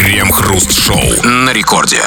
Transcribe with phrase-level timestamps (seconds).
[0.00, 2.00] Крем-хруст-шоу на рекорде.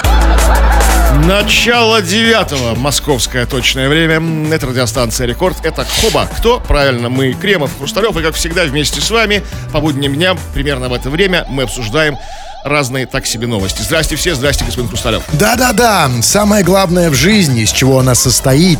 [1.28, 2.74] Начало девятого.
[2.74, 4.52] Московское точное время.
[4.52, 5.64] Это радиостанция «Рекорд».
[5.64, 6.28] Это Хоба.
[6.40, 6.60] Кто?
[6.60, 8.18] Правильно, мы, Кремов, Хрусталев.
[8.18, 12.18] И, как всегда, вместе с вами по будним дням, примерно в это время, мы обсуждаем
[12.64, 13.84] разные так себе новости.
[13.84, 15.22] Здрасте все, здрасте, господин Хрусталев.
[15.34, 18.80] Да-да-да, самое главное в жизни, из чего она состоит,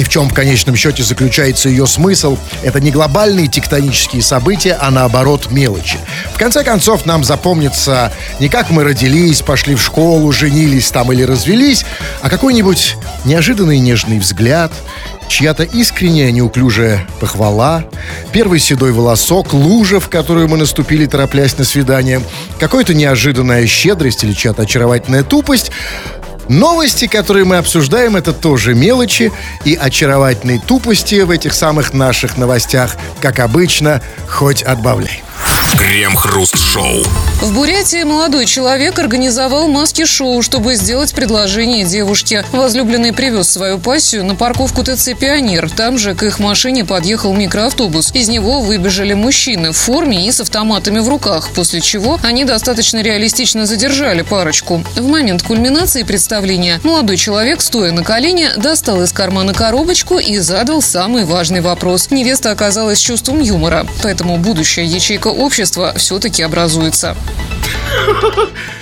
[0.00, 4.90] и в чем в конечном счете заключается ее смысл, это не глобальные тектонические события, а
[4.90, 5.98] наоборот мелочи.
[6.32, 11.22] В конце концов, нам запомнится не как мы родились, пошли в школу, женились там или
[11.22, 11.84] развелись,
[12.22, 12.96] а какой-нибудь
[13.26, 14.72] неожиданный нежный взгляд,
[15.28, 17.84] чья-то искренняя неуклюжая похвала,
[18.32, 22.22] первый седой волосок, лужа, в которую мы наступили, тороплясь на свидание,
[22.58, 25.70] какая-то неожиданная щедрость или чья-то очаровательная тупость,
[26.50, 29.30] Новости, которые мы обсуждаем, это тоже мелочи
[29.64, 35.22] и очаровательной тупости в этих самых наших новостях, как обычно, хоть отбавляй.
[35.90, 37.02] Крем-хруст-шоу.
[37.40, 42.44] В Бурятии молодой человек организовал маски-шоу, чтобы сделать предложение девушке.
[42.52, 45.68] Возлюбленный привез свою пассию на парковку ТЦ «Пионер».
[45.68, 48.12] Там же к их машине подъехал микроавтобус.
[48.14, 53.02] Из него выбежали мужчины в форме и с автоматами в руках, после чего они достаточно
[53.02, 54.84] реалистично задержали парочку.
[54.94, 60.82] В момент кульминации представления молодой человек, стоя на колене, достал из кармана коробочку и задал
[60.82, 62.12] самый важный вопрос.
[62.12, 67.16] Невеста оказалась чувством юмора, поэтому будущая ячейка общества все-таки образуется.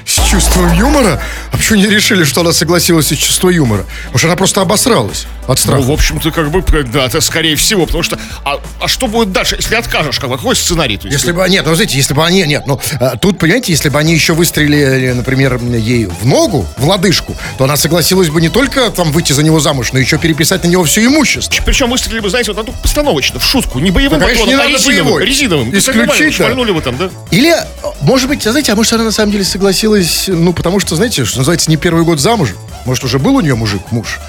[0.05, 1.21] С чувством юмора?
[1.53, 3.85] А почему не решили, что она согласилась из чувства юмора?
[4.15, 5.81] Что она просто обосралась от страха.
[5.81, 8.19] Ну, в общем-то, как бы, да, это скорее всего, потому что...
[8.45, 10.19] А, а что будет дальше, если откажешь?
[10.19, 10.97] Как, какой сценарий?
[10.99, 13.73] То есть, Если бы, нет, ну, знаете, если бы они, нет, ну, а, тут, понимаете,
[13.73, 18.41] если бы они еще выстрелили, например, ей в ногу, в лодыжку, то она согласилась бы
[18.41, 21.63] не только там выйти за него замуж, но еще переписать на него все имущество.
[21.65, 24.75] Причем выстрелили бы, знаете, вот так постановочно, в шутку, не боевым Ну, конечно, патроном, не
[24.75, 25.23] а резиновым.
[25.23, 25.77] резиновым.
[25.79, 26.69] Исключительно.
[26.69, 27.09] Бы там, да?
[27.31, 27.55] Или,
[28.03, 31.25] может быть, а знаете, а может она на самом деле согласилась, ну, потому что, знаете,
[31.25, 32.57] что называется, не первый год замужем.
[32.87, 34.21] Может, уже был у нее мужик, муж.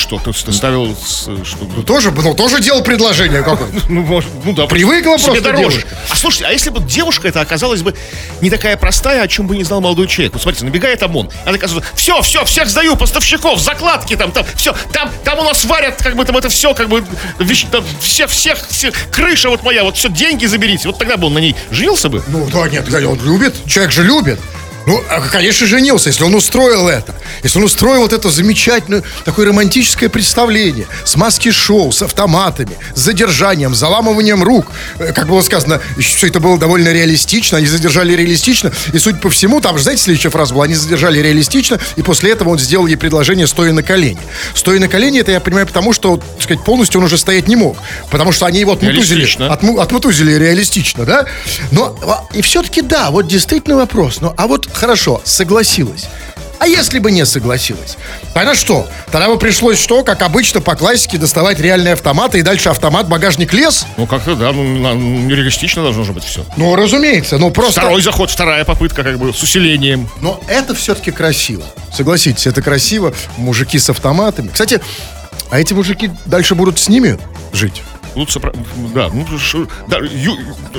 [0.00, 0.96] Что, ты ставил,
[1.44, 3.66] что Ну, тоже, ну, тоже делал предложение какое-то.
[3.90, 4.66] Ну, может, ну да.
[4.66, 5.60] Привыкла просто дороже.
[5.60, 5.88] девушка.
[6.08, 7.94] А слушайте, а если бы девушка это оказалась бы
[8.40, 10.32] не такая простая, о чем бы не знал молодой человек?
[10.32, 14.74] Вот смотрите, набегает ОМОН, она оказывается, все, все, всех сдаю, поставщиков, закладки там, там, все,
[14.92, 17.04] там, там у нас варят, как бы там это все, как бы,
[17.38, 20.88] вещь, там, всех, всех, всех, крыша вот моя, вот все, деньги заберите.
[20.88, 22.22] Вот тогда бы он на ней женился бы.
[22.28, 24.40] Ну, да, нет, он любит, человек же любит.
[24.90, 27.14] Ну, а, конечно, женился, если он устроил это.
[27.44, 33.72] Если он устроил вот это замечательное, такое романтическое представление с маски-шоу, с автоматами, с задержанием,
[33.72, 34.66] заламыванием рук.
[34.98, 38.72] Э, Как было сказано, все это было довольно реалистично, они задержали реалистично.
[38.92, 42.32] И, судя по всему, там, же, знаете, следующая фраза была, они задержали реалистично, и после
[42.32, 44.18] этого он сделал ей предложение, стоя на колени.
[44.54, 47.54] Стоя на колени, это я понимаю потому, что, так сказать, полностью он уже стоять не
[47.54, 47.76] мог.
[48.10, 49.20] Потому что они его отмутузили.
[49.48, 51.26] Отму- отмутузили реалистично, да?
[51.70, 54.20] Но а, и все-таки да, вот действительно вопрос.
[54.20, 56.08] Ну, а вот хорошо, согласилась.
[56.58, 57.96] А если бы не согласилась?
[58.34, 58.86] Тогда что?
[59.10, 60.04] Тогда бы пришлось что?
[60.04, 63.86] Как обычно, по классике, доставать реальные автоматы и дальше автомат, багажник лес?
[63.96, 66.44] Ну, как-то, да, ну, ну, реалистично должно же быть все.
[66.58, 67.80] Ну, разумеется, ну просто...
[67.80, 70.08] Второй заход, вторая попытка, как бы, с усилением.
[70.20, 71.64] Но это все-таки красиво.
[71.94, 73.14] Согласитесь, это красиво.
[73.38, 74.48] Мужики с автоматами.
[74.48, 74.80] Кстати,
[75.50, 77.18] а эти мужики дальше будут с ними
[77.54, 77.82] жить?
[78.14, 78.52] Лучше, про-
[78.94, 80.36] да, ну, ш- да, ю-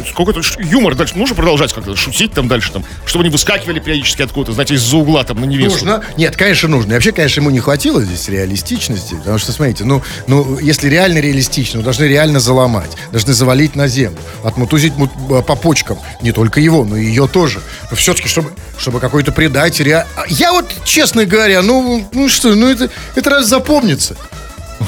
[0.10, 4.22] сколько-то ш- юмор дальше, нужно продолжать как-то шутить там дальше, там, чтобы они выскакивали периодически
[4.22, 5.86] откуда-то, знаете, из-за угла там на невесту.
[5.86, 6.04] Нужно?
[6.18, 6.92] Нет, конечно, нужно.
[6.92, 9.16] И вообще, конечно, ему не хватило здесь реалистичности.
[9.16, 13.88] Потому что, смотрите, ну, ну если реально реалистично, ну, должны реально заломать, должны завалить на
[13.88, 16.00] землю, отмутузить му- э, по почкам.
[16.22, 17.62] Не только его, но и ее тоже.
[17.90, 19.92] Но все-таки, чтобы, чтобы какой-то предатель...
[19.94, 24.16] А Я вот, честно говоря, ну, ну что, ну это, это раз запомнится.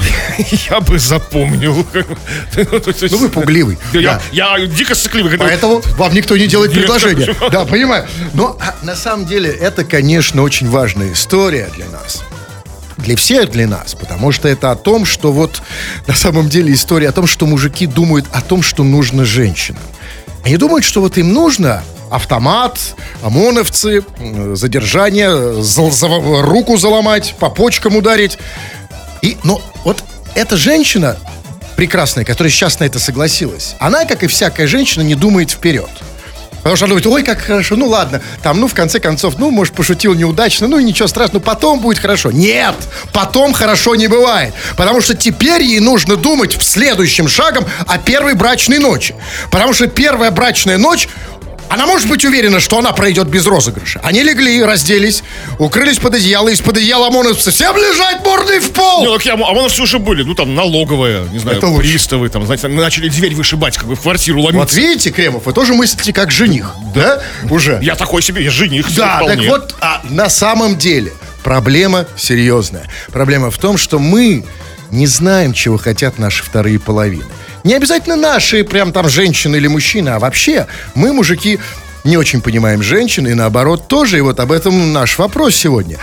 [0.70, 1.86] Я бы запомнил.
[3.10, 3.78] Ну вы пугливый.
[3.92, 4.20] Я, Да.
[4.58, 5.38] я дико сыкливый.
[5.38, 7.34] Поэтому вам никто не делает предложение.
[7.50, 8.06] Да, понимаю.
[8.32, 12.22] Но а, на самом деле это, конечно, очень важная история для нас.
[12.96, 15.62] Для всех для нас, потому что это о том, что вот
[16.06, 19.82] на самом деле история о том, что мужики думают о том, что нужно женщинам.
[20.44, 22.78] Они думают, что вот им нужно автомат,
[23.22, 24.04] ОМОНовцы,
[24.54, 28.38] задержание, за- за- руку заломать, по почкам ударить.
[29.24, 30.04] И, но вот
[30.34, 31.16] эта женщина
[31.76, 35.88] прекрасная, которая сейчас на это согласилась, она, как и всякая женщина, не думает вперед.
[36.58, 39.50] Потому что она думает, ой, как хорошо, ну ладно, там, ну, в конце концов, ну,
[39.50, 42.32] может, пошутил неудачно, ну, и ничего страшного, потом будет хорошо.
[42.32, 42.74] Нет,
[43.14, 44.52] потом хорошо не бывает.
[44.76, 49.14] Потому что теперь ей нужно думать в следующем шагом о первой брачной ночи.
[49.50, 51.08] Потому что первая брачная ночь
[51.68, 54.00] Она может быть уверена, что она пройдет без розыгрыша.
[54.04, 55.24] Они легли, разделись,
[55.58, 57.50] укрылись под одеяло, из-под одеяла ОМОНовцы.
[57.50, 59.04] Всем лежать мордой в пол!
[59.04, 61.88] Ну, так я, ОМОНовцы уже были, ну, там, налоговая, не знаю, Это лучше.
[61.90, 64.76] приставы, там, знаете, начали дверь вышибать, как бы в квартиру Вот ломиться.
[64.78, 67.20] видите, Кремов, вы тоже мыслите как жених, да?
[67.50, 67.80] Уже.
[67.82, 68.94] Я такой себе, я жених.
[68.94, 71.12] Да, так вот, а на самом деле
[71.42, 72.84] проблема серьезная.
[73.12, 74.44] Проблема в том, что мы
[74.90, 77.24] не знаем, чего хотят наши вторые половины.
[77.64, 81.58] Не обязательно наши, прям там женщины или мужчины, а вообще мы, мужики,
[82.04, 84.18] не очень понимаем женщин, и наоборот тоже.
[84.18, 85.96] И вот об этом наш вопрос сегодня.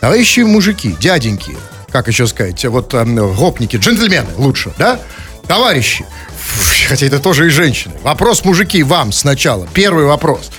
[0.00, 1.56] Товарищи мужики, дяденьки,
[1.90, 4.98] как еще сказать, вот эм, гопники, джентльмены лучше, да?
[5.46, 6.06] Товарищи,
[6.88, 7.94] хотя это тоже и женщины.
[8.02, 9.66] Вопрос, мужики, вам сначала.
[9.72, 10.50] Первый вопрос.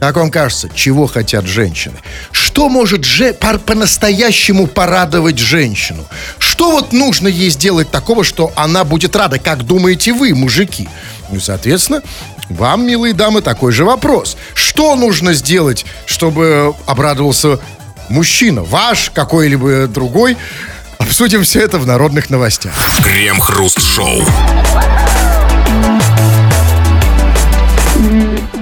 [0.00, 1.96] Как вам кажется, чего хотят женщины?
[2.32, 6.04] Что может же по-настоящему порадовать женщину?
[6.38, 9.38] Что вот нужно ей сделать такого, что она будет рада?
[9.38, 10.88] Как думаете вы, мужики?
[11.30, 12.02] Ну, соответственно,
[12.48, 14.36] вам, милые дамы, такой же вопрос.
[14.54, 17.58] Что нужно сделать, чтобы обрадовался
[18.08, 18.62] мужчина?
[18.62, 20.36] Ваш, какой-либо другой?
[20.98, 22.74] Обсудим все это в народных новостях.
[23.02, 24.24] Крем-хруст-шоу.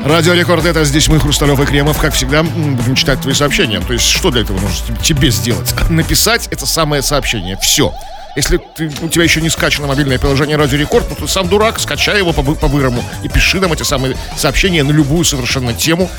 [0.04, 3.81] Радио Рекорд, это здесь мы, Хрусталев и Кремов, как всегда, будем читать твои сообщения.
[3.81, 5.72] То есть, что для этого нужно тебе сделать?
[5.90, 7.56] Написать это самое сообщение.
[7.62, 7.94] Все.
[8.34, 11.79] Если ты, у тебя еще не скачано мобильное приложение Радио Рекорд, ну ты сам дурак,
[11.79, 16.11] скачай его по- по-бырому и пиши нам эти самые сообщения на любую совершенно тему.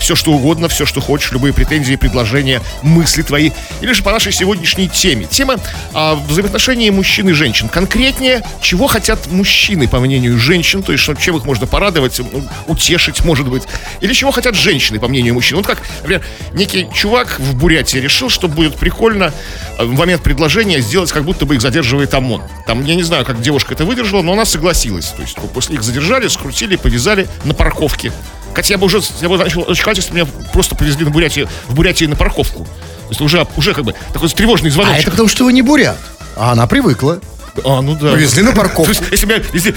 [0.00, 3.52] Все, что угодно, все, что хочешь, любые претензии, предложения, мысли твои.
[3.82, 5.26] Или же по нашей сегодняшней теме.
[5.26, 5.60] Тема
[5.92, 7.68] а, взаимоотношений мужчин и женщин.
[7.68, 12.20] Конкретнее, чего хотят мужчины, по мнению женщин, то есть чем их можно порадовать,
[12.66, 13.62] утешить, может быть.
[14.00, 15.58] Или чего хотят женщины, по мнению мужчин.
[15.58, 16.22] Вот как, например,
[16.52, 19.32] некий чувак в Бурятии решил, что будет прикольно
[19.78, 22.42] э, в момент предложения сделать, как будто бы их задерживает ОМОН.
[22.66, 25.06] Там, я не знаю, как девушка это выдержала, но она согласилась.
[25.08, 28.12] То есть после их задержали, скрутили, повязали на парковке.
[28.54, 31.74] Хотя я бы уже, я бы начал очень бы меня просто повезли на Бурятию, в
[31.74, 32.64] Бурятии на парковку.
[32.64, 35.02] То есть уже, уже как бы такой тревожный А звоночек.
[35.02, 35.98] это потому, что вы не бурят.
[36.36, 37.20] А она привыкла.
[37.64, 38.12] А, ну да.
[38.12, 38.84] Повезли на парковку.
[38.84, 39.74] То есть, если меня, если,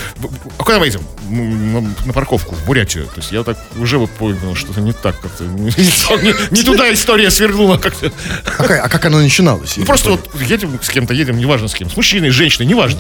[0.58, 1.02] а куда мы едем?
[1.30, 3.06] На, на парковку, в Бурятию.
[3.06, 5.44] То есть я так уже бы понял, что-то не так как-то.
[5.56, 8.12] Не, не- туда история свернула как-то.
[8.44, 9.78] Какая- а как оно начиналось?
[9.78, 11.90] Ну просто вот едем с кем-то, едем, неважно с кем.
[11.90, 13.00] С мужчиной, с женщиной, неважно.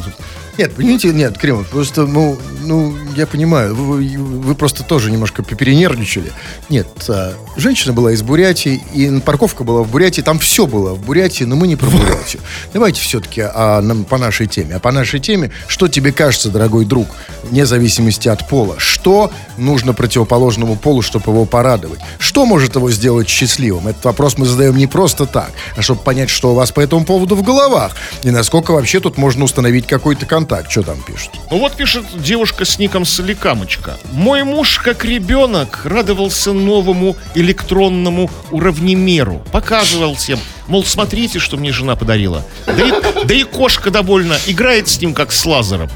[0.57, 5.43] Нет, понимаете, нет, Кремов, просто, ну, ну, я понимаю, вы, вы- вы просто тоже немножко
[5.43, 6.31] перенервничали.
[6.69, 11.01] Нет, а, женщина была из Бурятии, и парковка была в Бурятии, там все было в
[11.05, 12.41] Бурятии, но мы не про Бурятию.
[12.73, 14.75] Давайте все-таки а, нам- по нашей теме.
[14.75, 17.09] А по нашей теме, что тебе кажется, дорогой друг,
[17.43, 21.99] вне зависимости от пола, что нужно противоположному полу, чтобы его порадовать?
[22.19, 23.87] Что может его сделать счастливым?
[23.87, 27.05] Этот вопрос мы задаем не просто так, а чтобы понять, что у вас по этому
[27.05, 30.71] поводу в головах, и насколько вообще тут можно установить какой-то контакт.
[30.71, 31.31] Что там пишут?
[31.51, 33.97] Ну вот пишет девушка с ником Соликамочка.
[34.11, 39.43] Мой муж, как ребенок, радовался новому электронному уравнемеру.
[39.51, 40.39] Показывал всем.
[40.67, 42.43] Мол, смотрите, что мне жена подарила.
[42.65, 42.91] Да и,
[43.25, 44.37] да и кошка довольна.
[44.47, 45.89] Играет с ним, как с лазером.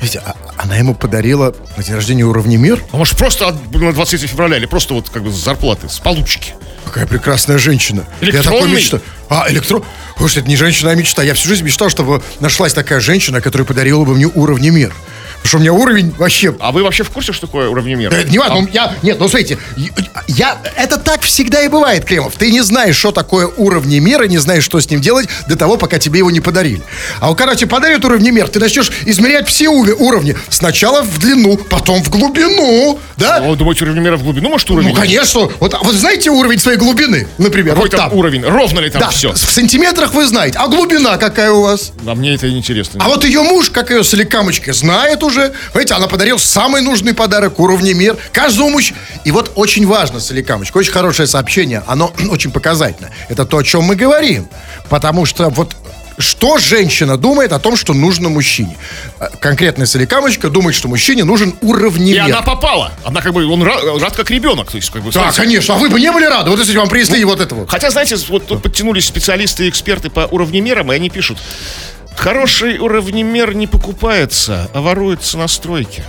[0.00, 2.82] Видите, а- она ему подарила на день рождения уравнемир?
[2.92, 5.98] А может, просто от- на 23 февраля, или просто вот как бы с зарплаты, с
[5.98, 6.54] получки.
[6.84, 8.06] Какая прекрасная женщина.
[8.20, 9.00] Я такой мечта.
[9.28, 9.82] А, электро...
[10.16, 11.22] Слушай, это не женщина, а мечта.
[11.22, 14.94] Я всю жизнь мечтал, чтобы нашлась такая женщина, которая подарила бы мне уравнемир.
[15.46, 16.56] Потому что у меня уровень вообще...
[16.58, 18.10] А вы вообще в курсе, что такое уравнемер?
[18.10, 18.92] Да это не важно, ну, я...
[19.02, 19.58] Нет, ну смотрите,
[20.26, 20.58] я...
[20.76, 22.34] Это так всегда и бывает, Кремов.
[22.36, 25.76] Ты не знаешь, что такое уравнемер, и не знаешь, что с ним делать до того,
[25.76, 26.82] пока тебе его не подарили.
[27.20, 30.36] А когда тебе подарят уравнемер, ты начнешь измерять все уровни.
[30.48, 33.36] Сначала в длину, потом в глубину, да?
[33.36, 34.88] А вы думаете, уравнемера в глубину, может, уровень?
[34.88, 35.48] Ну, конечно.
[35.60, 37.74] Вот, а вот знаете уровень своей глубины, например?
[37.74, 38.18] Какой вот там там.
[38.18, 38.44] уровень?
[38.44, 39.32] Ровно ли там Да, все?
[39.32, 40.58] в сантиметрах вы знаете.
[40.58, 41.92] А глубина какая у вас?
[42.04, 43.00] А мне это интересно.
[43.02, 45.35] А вот ее муж, как ее соликамочка, знает уже.
[45.72, 48.16] Понимаете, она подарила самый нужный подарок, уровни мир.
[48.32, 48.98] Каждому мужчине.
[49.24, 51.82] И вот очень важно, соликамочка, очень хорошее сообщение.
[51.86, 53.10] Оно очень показательно.
[53.28, 54.48] Это то, о чем мы говорим.
[54.88, 55.74] Потому что вот
[56.18, 58.74] что женщина думает о том, что нужно мужчине?
[59.20, 62.22] Э, Конкретная соликамочка думает, что мужчине нужен И уравнемер.
[62.24, 62.90] она попала.
[63.04, 64.70] Она как бы, он ра- рад как ребенок.
[64.70, 65.42] То есть, как бы, Да, смотрите.
[65.42, 65.74] конечно.
[65.74, 66.48] А вы бы не были рады?
[66.48, 67.68] Вот если вам принесли вот это вот.
[67.68, 71.36] Хотя, знаете, вот тут подтянулись специалисты и эксперты по уравнемерам, и они пишут,
[72.16, 76.02] хороший уравнемер не покупается, а воруется на стройке.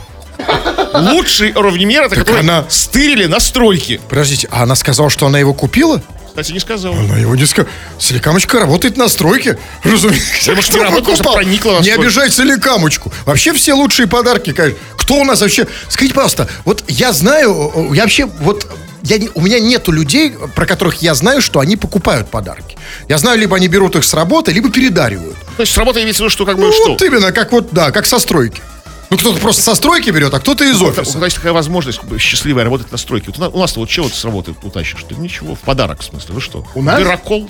[0.94, 4.00] Лучший уравнемер это который она- стырили на стройке.
[4.10, 6.02] Подождите, а она сказала, что она его купила?
[6.28, 6.94] Кстати, не сказал.
[6.94, 7.72] Она его не сказала.
[7.98, 9.58] Соликамочка работает на стройке.
[9.84, 10.54] Разумеется.
[10.54, 11.34] Может, Кто не покупал?
[11.34, 13.12] проникла на Не обижай Соликамочку.
[13.26, 14.78] Вообще все лучшие подарки, конечно.
[14.98, 15.66] Кто у нас вообще...
[15.90, 18.68] Скажите, пожалуйста, вот я знаю, я вообще, вот
[19.04, 22.78] я не- у меня нету людей, про которых я знаю, что они покупают подарки.
[23.08, 25.36] Я знаю, либо они берут их с работы, либо передаривают.
[25.58, 26.90] То есть с работы имеется в виду, что как бы Ну, что?
[26.90, 28.62] вот именно, как вот, да, как со стройки.
[29.10, 31.18] Ну, кто-то просто со стройки берет, а кто-то из У офиса.
[31.18, 33.28] нас такая возможность счастливая работать на стройке.
[33.28, 35.04] Вот у на- у нас вот чего ты с работы утащишь?
[35.08, 36.36] Ты ничего, в подарок, в смысле.
[36.36, 36.66] Вы что?
[36.76, 36.98] У нас?
[37.02, 37.50] Дырокол?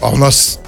[0.00, 0.60] А у нас...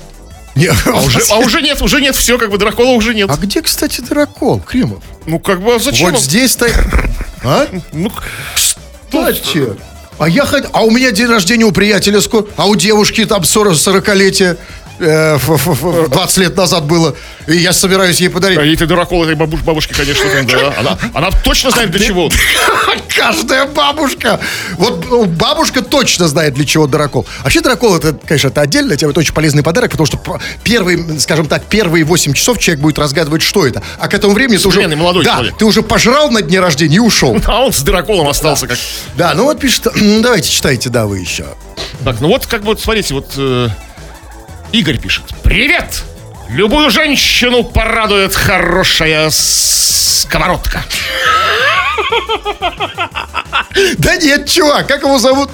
[0.57, 3.31] Не, А уже, а уже нет, уже нет, все, как бы дракола уже нет.
[3.31, 5.03] А где, кстати, дракол, Кремов?
[5.25, 6.07] Ну, как бы, а зачем?
[6.11, 6.21] Вот он?
[6.21, 6.75] здесь стоит...
[7.45, 7.67] А?
[7.93, 8.13] Ну,
[9.13, 9.79] Зачем?
[10.19, 10.69] А я хот...
[10.73, 14.57] А у меня день рождения у приятеля скоро, а у девушки там 40 40-летие.
[14.99, 17.15] Э, ф- ф- ф- 20 лет назад было.
[17.47, 18.59] И я собираюсь ей подарить.
[18.59, 20.75] а ей ты дырокол этой бабуш, бабушки, конечно, да.
[20.79, 22.31] Она, она точно знает для чего.
[23.17, 24.41] Каждая бабушка.
[24.77, 27.27] Вот ну, бабушка точно знает, для чего дракол.
[27.43, 30.19] Вообще дракол, это, конечно, это отдельно, это очень полезный подарок, потому что
[30.65, 33.83] первый, скажем так, первые 8 часов человек будет разгадывать, что это.
[33.99, 34.83] А к этому времени ты уже...
[34.93, 35.59] Молодой да, человек.
[35.59, 37.37] ты уже пожрал на дне рождения и ушел.
[37.47, 38.79] А он с дыроколом остался как...
[39.17, 39.89] Да, ну вот пишет,
[40.23, 41.45] давайте читайте, да, вы еще.
[42.05, 43.69] Так, ну вот, как бы, вот, смотрите, вот э,
[44.73, 45.25] Игорь пишет.
[45.45, 46.03] Привет!
[46.49, 50.83] Любую женщину порадует хорошая сковородка.
[53.99, 55.51] Да нет, чувак, как его зовут?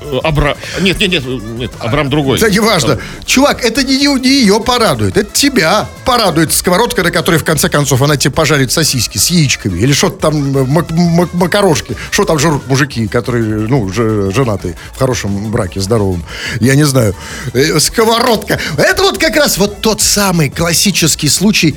[0.00, 0.56] Э, Абра...
[0.80, 2.38] Нет, нет, нет, нет, Абрам другой.
[2.38, 2.98] Да неважно.
[3.24, 8.02] Чувак, это не, не- ее порадует, это тебя порадует сковородка, на которой в конце концов
[8.02, 11.96] она тебе пожарит сосиски с яичками или что-то там, э, мак- мак- макарошки.
[12.10, 16.24] Что там жрут мужики, которые, ну, же- женатые, в хорошем браке, здоровом.
[16.60, 17.14] Я не знаю.
[17.52, 18.60] Э, Сковородка.
[18.78, 21.76] Это вот как раз вот тот самый классический случай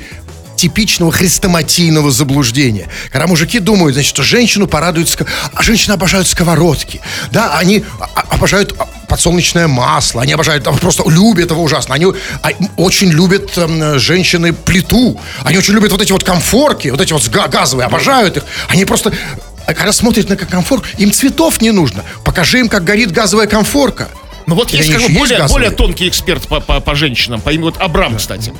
[0.60, 2.88] типичного хрестоматийного заблуждения.
[3.10, 5.08] Когда мужики думают, значит, что женщину порадуют...
[5.08, 7.00] ско- А женщины обожают сковородки.
[7.32, 7.82] Да, они
[8.28, 10.20] обожают а, подсолнечное масло.
[10.20, 11.94] Они обожают, а, просто любят его ужасно.
[11.94, 12.06] Они
[12.42, 15.18] а, очень любят эм, женщины плиту.
[15.44, 18.44] Они очень любят вот эти вот комфорки, вот эти вот га- газовые, обожают их.
[18.68, 19.12] Они просто...
[19.66, 22.04] Когда смотрят на конфорк, им цветов не нужно.
[22.24, 24.08] Покажи им, как горит газовая комфорка.
[24.46, 27.50] Ну вот Или есть как бы более, более тонкий эксперт по, по, по женщинам, по
[27.50, 28.52] имени вот Абрам, кстати.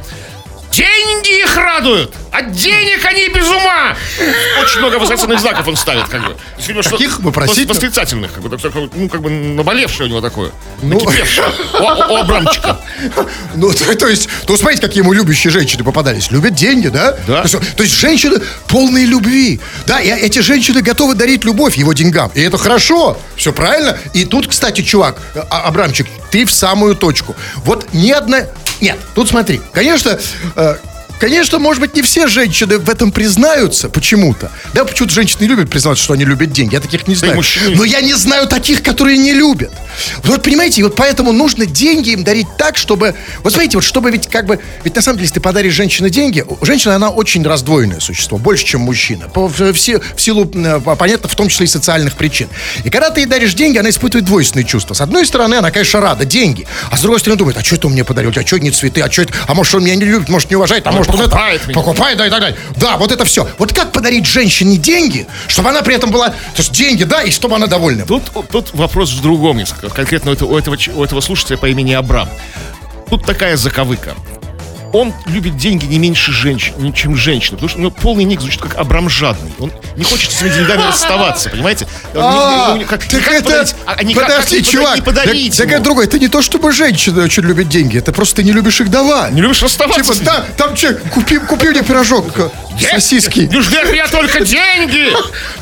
[0.73, 2.15] Деньги их радуют!
[2.31, 3.97] От денег они без ума!
[4.62, 6.37] Очень много восклицательных знаков он ставит, как бы.
[6.57, 7.19] Есть, видимо, что- Каких?
[7.21, 7.71] Вопросительных?
[7.71, 10.53] Восклицательных, как бы, так, ну, как бы наболевшее у него такое.
[10.83, 10.97] Ну.
[10.99, 11.03] У,
[11.83, 12.79] у- Абрамчика.
[13.57, 16.31] Ну, то, то есть, то смотрите, какие ему любящие женщины попадались.
[16.31, 17.17] Любят деньги, да?
[17.27, 17.43] Да.
[17.43, 18.37] То есть, то есть женщины
[18.69, 19.61] полные любви.
[19.87, 22.31] Да, и эти женщины готовы дарить любовь его деньгам.
[22.35, 23.19] И это хорошо.
[23.37, 23.99] Все правильно.
[24.15, 25.17] И тут, кстати, чувак,
[25.50, 27.35] а- Абрамчик, ты в самую точку.
[27.65, 28.47] Вот ни одна...
[28.80, 29.60] Нет, тут смотри.
[29.72, 30.18] Конечно,
[30.56, 30.75] э,
[31.21, 34.50] Конечно, может быть, не все женщины в этом признаются почему-то.
[34.73, 36.75] Да, почему-то женщины любят признаться, что они любят деньги.
[36.75, 37.37] Я таких не знаю.
[37.37, 37.77] мужчины.
[37.77, 39.71] Но я не знаю таких, которые не любят.
[40.25, 43.15] Вот понимаете, вот поэтому нужно деньги им дарить так, чтобы...
[43.43, 44.59] Вот смотрите, вот чтобы ведь как бы...
[44.83, 48.65] Ведь на самом деле, если ты подаришь женщине деньги, женщина, она очень раздвоенное существо, больше,
[48.65, 49.29] чем мужчина.
[49.29, 52.49] По, в, в силу, э, по- понятно, в том числе и социальных причин.
[52.85, 54.95] И когда ты ей даришь деньги, она испытывает двойственные чувства.
[54.95, 56.67] С одной стороны, она, конечно, рада, деньги.
[56.91, 58.33] А с другой стороны, думает, а что это он мне подарил?
[58.35, 59.03] А что не цветы?
[59.03, 59.35] А что это?
[59.47, 60.87] А может, он меня не любит, может, не уважает?
[60.87, 61.10] А может.
[61.12, 61.75] Покупает меня.
[61.75, 62.59] Покупает, да, и так далее.
[62.76, 63.49] Да, вот это все.
[63.59, 66.29] Вот как подарить женщине деньги, чтобы она при этом была...
[66.29, 68.05] То есть деньги, да, и чтобы она довольна.
[68.07, 69.61] Тут, тут вопрос в другом,
[69.95, 72.29] конкретно у этого, у этого слушателя по имени Абрам.
[73.09, 74.14] Тут такая заковыка.
[74.92, 78.61] Он любит деньги не меньше женщин, чем женщины, потому что у него полный ник звучит
[78.61, 79.52] как Абрам жадный.
[79.61, 81.87] Он не хочет с этими деньгами расставаться, понимаете?
[82.14, 83.66] А, так это...
[83.87, 84.97] А как Подожди, чувак.
[85.56, 86.06] так, это другое.
[86.06, 87.99] Это не то, чтобы женщины очень любят деньги.
[87.99, 89.32] Это просто ты не любишь их давать.
[89.32, 90.12] Не любишь расставаться?
[90.12, 92.49] Типа, да, там че, купи, купи мне пирожок, э,
[92.90, 93.49] сосиски.
[93.52, 95.12] Нужны от меня только деньги!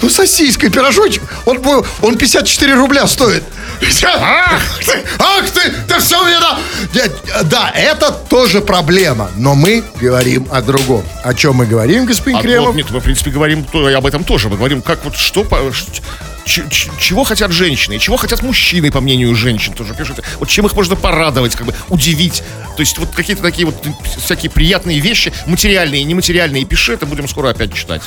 [0.01, 1.61] Ну, сосиска, пирожочек, он,
[2.01, 3.45] он 54 рубля стоит.
[3.81, 6.59] Ах ты, ах ты, ты все мне да.
[6.93, 7.13] Дядь,
[7.49, 11.05] Да, это тоже проблема, но мы говорим о другом.
[11.23, 12.67] О чем мы говорим, господин А, Кремов?
[12.69, 14.49] вот, нет, мы, в принципе, говорим то, об этом тоже.
[14.49, 15.45] Мы говорим, как вот что,
[16.49, 20.21] чего хотят женщины, и чего хотят мужчины, по мнению женщин, тоже пишут.
[20.39, 22.43] Вот чем их можно порадовать, как бы удивить.
[22.77, 23.75] То есть вот какие-то такие вот
[24.25, 26.65] всякие приятные вещи, материальные и нематериальные.
[26.65, 28.03] Пиши, это будем скоро опять читать.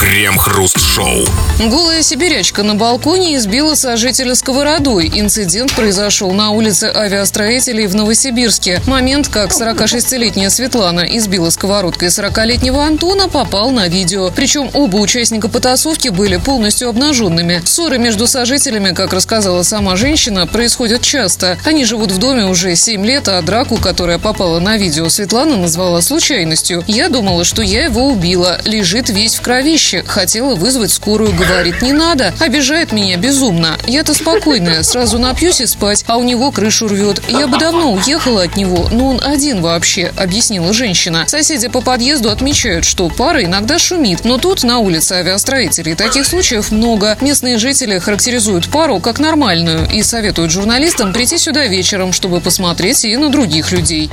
[0.00, 1.26] Крем-хруст-шоу.
[1.58, 5.10] Голая сибирячка на балконе избила сожителя сковородой.
[5.14, 8.80] Инцидент произошел на улице авиастроителей в Новосибирске.
[8.86, 14.30] Момент, как 46-летняя Светлана избила сковородкой 40-летнего Антона, попал на видео.
[14.30, 17.60] Причем оба участника потасовки были полностью обнаженными.
[17.68, 21.58] Ссоры между сожителями, как рассказала сама женщина, происходят часто.
[21.66, 26.00] Они живут в доме уже 7 лет, а драку, которая попала на видео, Светлана назвала
[26.00, 26.82] случайностью.
[26.86, 28.58] Я думала, что я его убила.
[28.64, 30.02] Лежит весь в кровище.
[30.06, 32.32] Хотела вызвать скорую, говорит, не надо.
[32.40, 33.76] Обижает меня безумно.
[33.86, 37.20] Я-то спокойная, сразу напьюсь и спать, а у него крышу рвет.
[37.28, 41.24] Я бы давно уехала от него, но он один вообще, объяснила женщина.
[41.28, 46.70] Соседи по подъезду отмечают, что пара иногда шумит, но тут на улице авиастроителей таких случаев
[46.70, 47.18] много.
[47.20, 53.16] Местные жители характеризуют пару как нормальную и советуют журналистам прийти сюда вечером, чтобы посмотреть и
[53.16, 54.10] на других людей.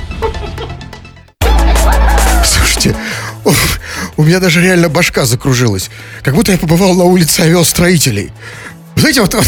[2.44, 2.96] Слушайте,
[4.16, 5.90] У меня даже реально башка закружилась.
[6.22, 8.32] Как будто я побывал на улице авиастроителей.
[8.96, 9.46] Знаете, вот, вот,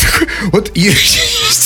[0.52, 0.71] вот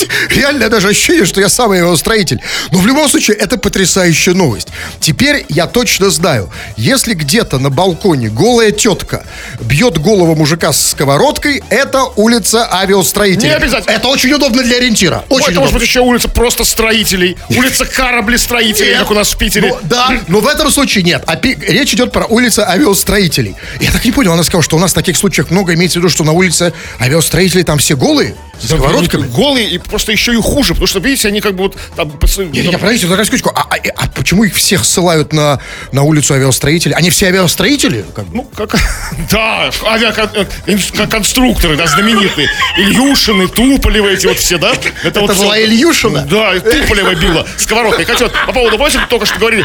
[0.00, 2.40] есть реальное даже ощущение, что я самый его строитель.
[2.70, 4.68] Но в любом случае, это потрясающая новость.
[5.00, 9.24] Теперь я точно знаю, если где-то на балконе голая тетка
[9.60, 13.48] бьет голову мужика с сковородкой, это улица авиастроителей.
[13.48, 13.92] Не обязательно.
[13.92, 15.24] Это очень удобно для ориентира.
[15.28, 17.36] Очень Ой, это может быть еще улица просто строителей.
[17.50, 19.68] Улица кораблестроителей, как у нас в Питере.
[19.70, 21.24] Ну, да, но в этом случае нет.
[21.26, 23.56] Опи- Речь идет про улицу авиастроителей.
[23.80, 26.02] Я так не понял, она сказала, что у нас в таких случаях много имеется в
[26.02, 29.24] виду, что на улице авиастроителей там все голые, с Да, сковородками.
[29.24, 32.10] они Голые и просто еще и хуже, потому что, видите, они как бы вот там...
[32.52, 33.50] Не, не, подождите, секундочку.
[33.54, 35.60] А, а- а почему их всех ссылают на,
[35.92, 36.94] на улицу авиастроителей?
[36.94, 38.04] Они все авиастроители?
[38.14, 38.36] Как бы?
[38.36, 38.76] Ну, как...
[39.30, 42.48] Да, авиаконструкторы, да, знаменитые.
[42.78, 44.72] Ильюшины, Туполевы эти вот все, да?
[45.04, 45.64] Это, вот была всё.
[45.64, 46.22] Ильюшина?
[46.22, 48.04] Да, Туполева била сковородкой.
[48.04, 49.64] Хотя вот по поводу, помните, только что говорили,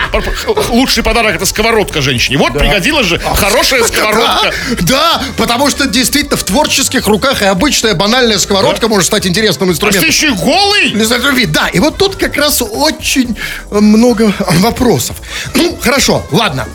[0.69, 2.37] лучший подарок это сковородка женщине.
[2.37, 4.53] Вот пригодилась же хорошая сковородка.
[4.81, 9.69] Да, да, потому что действительно в творческих руках и обычная банальная сковородка может стать интересным
[9.71, 10.06] инструментом.
[10.07, 10.89] Еще и голый?
[11.37, 11.45] Любви.
[11.45, 13.37] Да, и вот тут как раз очень
[13.69, 15.17] много вопросов.
[15.53, 16.67] Ну, хорошо, ладно.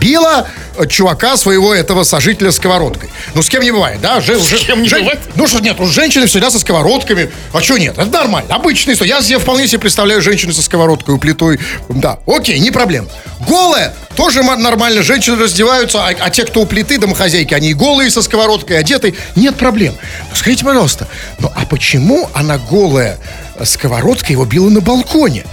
[0.00, 3.10] Била э, чувака своего этого сожителя сковородкой.
[3.34, 4.20] Ну, с кем не бывает, да?
[4.20, 5.18] Же, С кем не бывает?
[5.34, 7.30] Ну, что нет, ну, женщины всегда со сковородками.
[7.52, 7.96] А что нет?
[7.98, 9.10] Это нормально, обычная история.
[9.10, 11.58] Я себе вполне себе представляю женщину со сковородкой у плитой.
[11.88, 13.08] Да, окей, не проблема.
[13.48, 15.02] Голая, тоже ма- нормально.
[15.02, 19.14] Женщины раздеваются, а, а те, кто у плиты, домохозяйки, они и голые со сковородкой, одеты.
[19.36, 19.94] Нет проблем.
[20.30, 23.18] Но скажите, пожалуйста, ну, а почему она голая
[23.56, 25.44] э, сковородкой его била на балконе?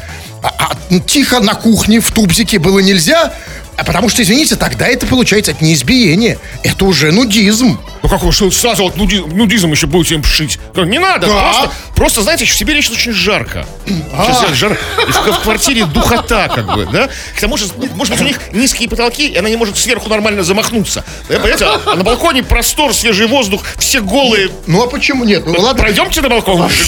[0.43, 3.33] А, а, ну, тихо на кухне в тубзике было нельзя?
[3.77, 6.37] А потому что, извините, тогда это получается это не избиение.
[6.63, 7.77] Это уже нудизм.
[8.03, 10.59] Ну как вы что, сразу вот нуди- нудизм еще будете им шить?
[10.75, 11.33] Ну, Не надо, Да.
[11.51, 13.65] просто, просто, знаете, в Сибири сейчас очень жарко.
[13.85, 17.09] Сейчас жар- и в, квартире духота, как бы, да?
[17.35, 20.43] К тому же, может быть, у них низкие потолки, и она не может сверху нормально
[20.43, 21.03] замахнуться.
[21.29, 21.65] Да, понимаете?
[21.65, 24.49] А на балконе простор, свежий воздух, все голые.
[24.67, 25.43] Ну а почему нет?
[25.45, 25.81] Ну ладно.
[25.81, 26.69] Пройдемте на балкон.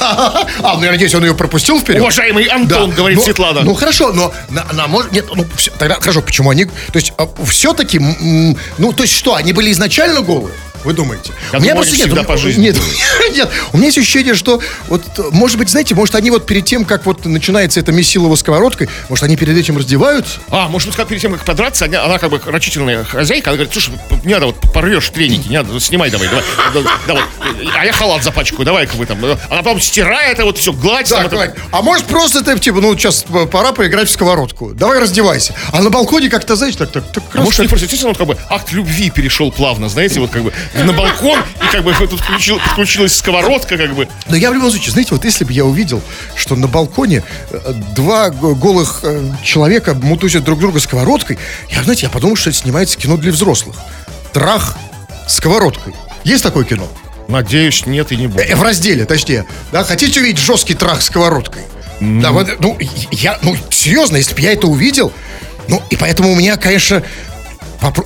[0.00, 2.00] А, ну я надеюсь, он ее пропустил вперед.
[2.00, 3.62] Уважаемый Антон, говорит Ну, Светлана.
[3.62, 5.44] Ну хорошо, но на, на- может, нет, ну
[5.78, 7.12] тогда хорошо, почему они, то есть
[7.48, 7.98] все-таки,
[8.78, 10.54] ну то есть что, они были изначально голые?
[10.84, 11.32] Вы думаете?
[11.52, 12.76] Я думаю, они всегда у- по жизни Нет,
[13.34, 16.84] нет, у меня есть ощущение, что вот, может быть, знаете, может, они вот перед тем,
[16.84, 20.40] как вот начинается эта месилова сковородкой, может, они перед этим раздеваются?
[20.50, 23.56] А, может быть, как перед тем, как подраться, она, она как бы рачительная хозяйка, она
[23.58, 23.92] говорит, слушай,
[24.24, 26.44] не надо, вот порвешь треники, не надо, снимай давай, давай.
[26.74, 27.24] Да, да, вот.
[27.76, 29.24] А я халат запачкаю, давай-ка вы там.
[29.24, 31.08] Она потом стирает это вот все, гладь.
[31.08, 31.56] там Так, это.
[31.70, 34.72] А может просто ты, типа, ну, сейчас пора поиграть в сковородку.
[34.74, 35.54] Давай раздевайся.
[35.72, 38.26] А на балконе как-то, знаешь, так, так, так А может, они просто действительно вот как
[38.26, 42.20] бы акт любви перешел плавно, знаете, вот как бы на балкон, и как бы тут
[42.20, 44.08] включил- подключилась сковородка, как бы.
[44.28, 46.02] Но я в любом случае, знаете, вот если бы я увидел,
[46.34, 51.38] что на балконе э, два голых э, человека мутузят друг друга сковородкой,
[51.70, 53.76] я, знаете, я подумал, что это снимается кино для взрослых.
[54.32, 54.76] Трах
[55.28, 55.94] сковородкой.
[56.24, 56.88] Есть такое кино?
[57.28, 58.48] Надеюсь, нет и не будет.
[58.50, 59.44] Э, в разделе, точнее.
[59.72, 61.62] Да, хотите увидеть жесткий трах сковородкой?
[62.00, 62.76] Да, вот, ну,
[63.12, 65.12] я, ну, серьезно, если бы я это увидел,
[65.68, 67.02] ну, и поэтому у меня, конечно,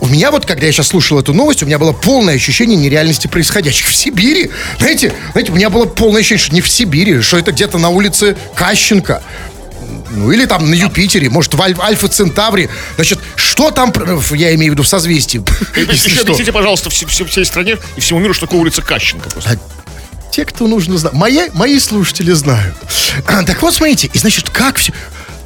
[0.00, 3.26] у меня вот, когда я сейчас слушал эту новость, у меня было полное ощущение нереальности
[3.26, 4.50] происходящих в Сибири.
[4.78, 7.90] Знаете, знаете, у меня было полное ощущение, что не в Сибири, что это где-то на
[7.90, 9.22] улице Кащенко.
[10.10, 12.70] Ну, или там на Юпитере, может, в Аль- Альфа-Центавре.
[12.94, 13.92] Значит, что там,
[14.32, 15.42] я имею в виду в созвездии?
[15.76, 16.22] если Еще что.
[16.22, 19.28] объясните, пожалуйста, все- все- всей стране и всему миру, что такое улица Кащенко.
[19.28, 19.58] Просто.
[20.32, 21.12] Те, кто нужно знать.
[21.12, 22.74] Мои, мои слушатели знают.
[23.26, 24.92] А, Так вот, смотрите, и значит, как все...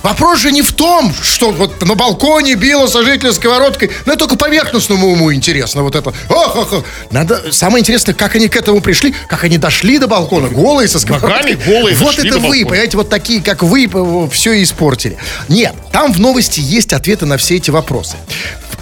[0.02, 3.90] Вопрос же не в том, что вот на балконе била сожителя сковородкой.
[4.06, 6.12] Ну, это только поверхностному уму интересно вот это.
[6.28, 6.84] Ох, ох, ох.
[7.10, 7.52] Надо...
[7.52, 11.54] Самое интересное, как они к этому пришли, как они дошли до балкона, голые со сковородкой.
[11.54, 13.88] Ногами голые Вот это вы, понимаете, вот такие, как вы,
[14.30, 15.18] все испортили.
[15.48, 18.16] Нет, там в новости есть ответы на все эти вопросы.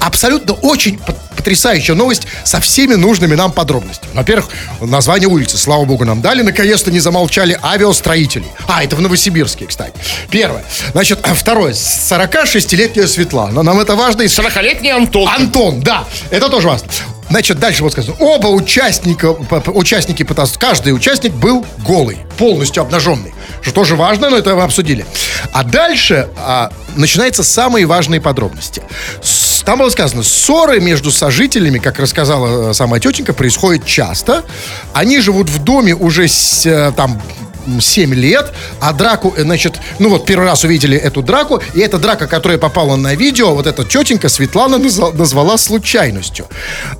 [0.00, 4.10] Абсолютно очень пот- потрясающая новость со всеми нужными нам подробностями.
[4.12, 4.48] Во-первых,
[4.80, 6.42] название улицы, слава богу, нам дали.
[6.42, 8.44] Наконец-то не замолчали авиастроители.
[8.66, 9.94] А, это в Новосибирске, кстати.
[10.30, 10.64] Первое.
[10.92, 11.72] Значит, второе.
[11.72, 13.62] 46-летняя Светлана.
[13.62, 14.22] Нам это важно.
[14.22, 15.28] И 40-летний Антон.
[15.28, 16.88] Антон, да, это тоже важно.
[17.30, 18.16] Значит, дальше вот сказано.
[18.20, 19.26] Оба участника,
[19.74, 23.34] участники пытался, каждый участник был голый, полностью обнаженный.
[23.60, 25.04] Что тоже важно, но это мы обсудили.
[25.52, 28.82] А дальше а, начинаются самые важные подробности.
[29.22, 34.42] С- Там было сказано, ссоры между сожителями, как рассказала э, сама тетенька, происходят часто.
[34.94, 37.20] Они живут в доме уже с, э, там
[37.80, 41.98] 7 лет, а драку, э, значит, ну вот первый раз увидели эту драку, и эта
[41.98, 46.46] драка, которая попала на видео, вот эта тетенька Светлана назва- назвала случайностью.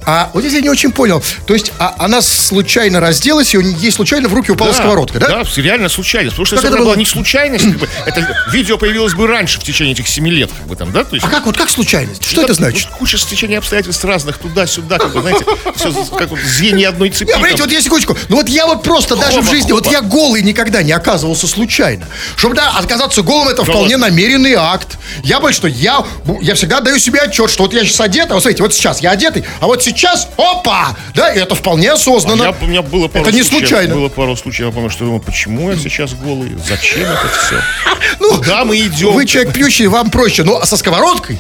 [0.05, 1.23] А вот здесь я не очень понял.
[1.47, 5.29] То есть а, она случайно разделась, и у нее случайно в руки упала сковородка, да?
[5.29, 6.37] Да, реально случайность.
[6.37, 9.27] Потому что Как если это это была не случайность, как бы, это видео появилось бы
[9.27, 11.05] раньше, в течение этих 7 лет, как бы там, да?
[11.05, 12.25] То есть, А как вот как случайность?
[12.25, 12.89] Что это там, значит?
[12.91, 15.45] ну, куча стечения обстоятельств разных, туда-сюда, как бы, знаете,
[15.77, 17.31] все как вот звенья одной цепи.
[17.31, 17.41] Там.
[17.41, 18.17] понимаете, вот я секундочку.
[18.29, 22.07] Ну вот я вот просто даже в жизни, вот я голый никогда не оказывался случайно.
[22.37, 24.09] Чтобы да, отказаться голым, это вполне ладно.
[24.09, 24.99] намеренный акт.
[25.23, 26.05] Я больше что, я,
[26.41, 29.01] я всегда даю себе отчет, что вот я сейчас одет, а вот смотрите, вот сейчас
[29.01, 30.97] я одетый, а вот сейчас, опа!
[31.15, 32.43] Да, и это вполне осознанно.
[32.43, 33.95] Я- у меня было пару Это не случаев, случайно.
[33.95, 37.61] Было пару случаев, я помню, что думал, почему я сейчас голый, зачем это все?
[38.21, 39.13] Ну, Куда мы идем?
[39.13, 40.43] Вы человек пьющий, вам проще.
[40.45, 41.39] Но со сковородкой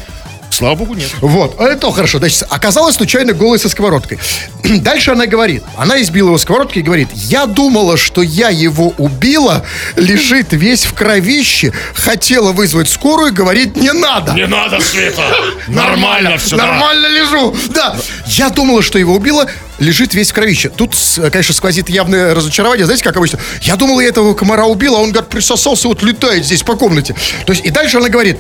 [0.58, 1.08] Слава богу, нет.
[1.20, 2.18] Вот, это хорошо.
[2.18, 4.18] Значит, оказалась случайно голой со сковородкой.
[4.64, 9.64] Дальше она говорит, она избила его сковородкой и говорит, я думала, что я его убила,
[9.94, 14.32] лежит весь в кровище, хотела вызвать скорую, говорит, не надо.
[14.32, 15.22] Не надо, Света!
[15.68, 17.54] Нормально все, Нормально лежу.
[17.68, 17.96] Да.
[18.26, 19.46] Я думала, что его убила,
[19.78, 20.70] лежит весь в кровище.
[20.70, 20.96] Тут,
[21.30, 22.84] конечно, сквозит явное разочарование.
[22.84, 23.38] Знаете, как обычно?
[23.62, 27.14] Я думала, я этого комара убила, а он, говорит, присосался, вот летает здесь по комнате.
[27.46, 28.38] То есть, и дальше она говорит,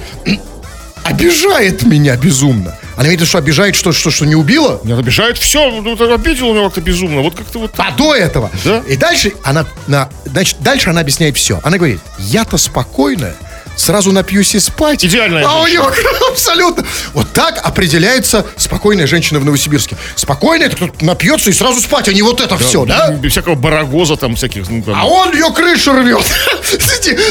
[1.08, 2.74] обижает меня безумно.
[2.96, 4.80] Она имеет в виду, что обижает, что, что, что не убила?
[4.84, 7.22] Меня обижает все, ну, это обидел меня как-то безумно.
[7.22, 8.50] Вот как-то вот А до этого.
[8.64, 8.82] Да.
[8.88, 11.60] И дальше она, на, значит, дальше она объясняет все.
[11.62, 13.34] Она говорит, я-то спокойная,
[13.78, 15.04] сразу напьюсь и спать.
[15.04, 15.90] Идеальная А у него
[16.30, 16.84] абсолютно.
[17.14, 19.96] Вот так определяется спокойная женщина в Новосибирске.
[20.16, 23.10] Спокойная, это кто напьется и сразу спать, а не вот это все, да?
[23.10, 24.68] без всякого барагоза там всяких.
[24.68, 24.94] Ну, там.
[24.98, 26.22] А он ее крышу рвет.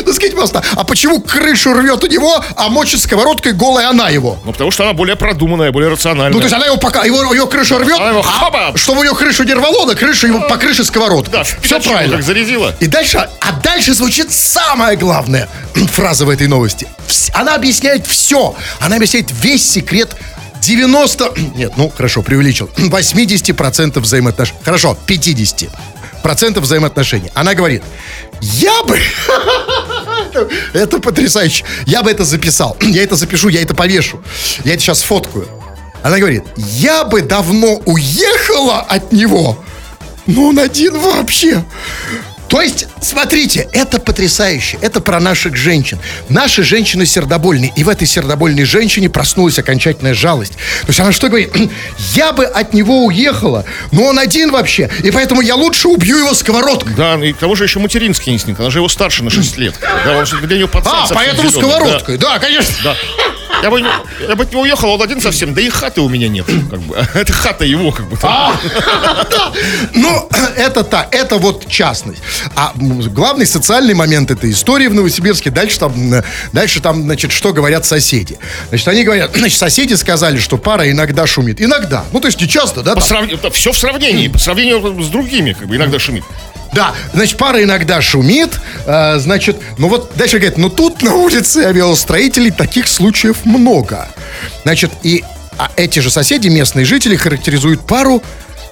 [0.05, 4.39] Ну скажите, пожалуйста, а почему крышу рвет у него, а мочит сковородкой голая она его?
[4.45, 6.31] Ну, потому что она более продуманная, более рациональная.
[6.31, 9.03] Ну, то есть она его пока, его, ее крышу рвет, Она его а чтобы у
[9.03, 11.31] нее крышу не рвало, на крышу его по крыше сковородка.
[11.31, 12.15] Да, все правильно.
[12.15, 12.75] как зарядила.
[12.79, 15.47] И дальше, а дальше звучит самая главная
[15.91, 16.87] фраза в этой новости.
[17.33, 18.55] Она объясняет все.
[18.79, 20.15] Она объясняет весь секрет
[20.61, 21.33] 90...
[21.55, 22.69] Нет, ну, хорошо, преувеличил.
[22.77, 24.59] 80% взаимоотношений.
[24.63, 25.69] Хорошо, 50
[26.23, 27.31] процентов взаимоотношений.
[27.33, 27.83] Она говорит,
[28.41, 28.99] я бы...
[30.73, 31.65] Это- потрясающе.
[31.85, 32.77] Я бы это записал.
[32.81, 34.21] Я это запишу, я это повешу.
[34.63, 35.47] Я это сейчас фоткаю.
[36.03, 39.57] Она говорит, я бы давно уехала от него,
[40.27, 41.63] но он один вообще.
[42.47, 44.77] То есть, смотрите, это потрясающе.
[44.81, 45.99] Это про наших женщин.
[46.29, 47.71] Наши женщины сердобольные.
[47.75, 50.53] И в этой сердобольной женщине проснулась окончательная жалость.
[50.53, 51.53] То есть она что говорит?
[52.13, 54.89] Я бы от него уехала, но он один вообще.
[55.03, 56.93] И поэтому я лучше убью его сковородкой.
[56.95, 58.59] Да, и к тому же еще материнский инстинкт.
[58.59, 59.75] Она же его старше на 6 лет.
[60.05, 61.69] Да, он же для нее А, поэтому зелёный.
[61.69, 62.17] сковородкой.
[62.17, 62.75] Да, конечно.
[62.83, 62.95] Да.
[63.63, 66.09] Я бы, не- я бы от него уехал, он один совсем, да и хаты у
[66.09, 66.45] меня нет.
[66.45, 66.95] Как бы.
[67.13, 68.17] Это хата его, как бы.
[68.21, 68.53] А,
[69.29, 69.51] Да.
[69.93, 72.21] Ну, это так, это вот частность.
[72.55, 75.93] А главный социальный момент этой истории в Новосибирске, дальше там,
[76.53, 78.37] дальше там, значит, что говорят соседи.
[78.69, 81.61] Значит, они говорят, значит, соседи сказали, что пара иногда шумит.
[81.61, 82.03] Иногда.
[82.11, 82.93] Ну, то есть не часто, да?
[82.93, 83.07] По там.
[83.09, 86.23] сравнению, все в сравнении, по сравнению с другими, как бы иногда шумит.
[86.73, 91.59] Да, значит, пара иногда шумит, а, значит, ну вот дальше говорит, ну тут на улице
[91.59, 94.07] авиастроителей таких случаев много.
[94.63, 95.23] Значит, и
[95.57, 98.21] а эти же соседи, местные жители, характеризуют пару,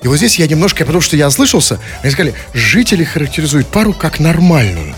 [0.03, 4.19] и вот здесь я немножко, потому что я ослышался, они сказали, жители характеризуют пару как
[4.19, 4.93] нормальную.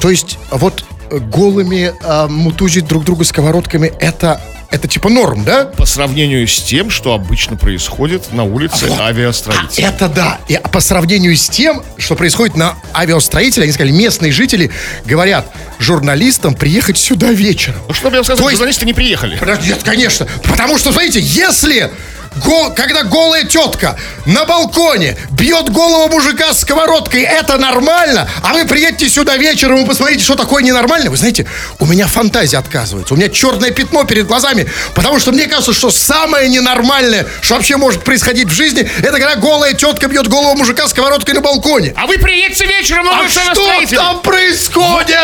[0.00, 4.40] То есть вот э, голыми а, мутузить друг друга сковородками, это,
[4.72, 5.66] это типа норм, да?
[5.66, 9.86] По сравнению с тем, что обычно происходит на улице авиастроителей.
[9.86, 10.38] Это да.
[10.48, 14.70] И по сравнению с тем, что происходит на авиастроителе, они сказали, местные жители
[15.04, 15.46] говорят
[15.78, 17.78] журналистам приехать сюда вечером.
[17.86, 19.36] Ну что бы я сказал, То есть- журналисты не приехали.
[19.36, 20.26] Подожди, Нет, конечно.
[20.42, 21.90] Потому что, смотрите, если...
[22.36, 29.08] гол- когда голая тетка на балконе бьет голову мужика сковородкой, это нормально, а вы приедете
[29.08, 31.46] сюда вечером и посмотрите, что такое ненормально, вы знаете,
[31.78, 35.90] у меня фантазия отказывается, у меня черное пятно перед глазами, потому что мне кажется, что
[35.90, 40.88] самое ненормальное, что вообще может происходить в жизни, это когда голая тетка бьет голову мужика
[40.88, 41.94] сковородкой на балконе.
[41.96, 45.16] А вы приедете вечером А что там происходит?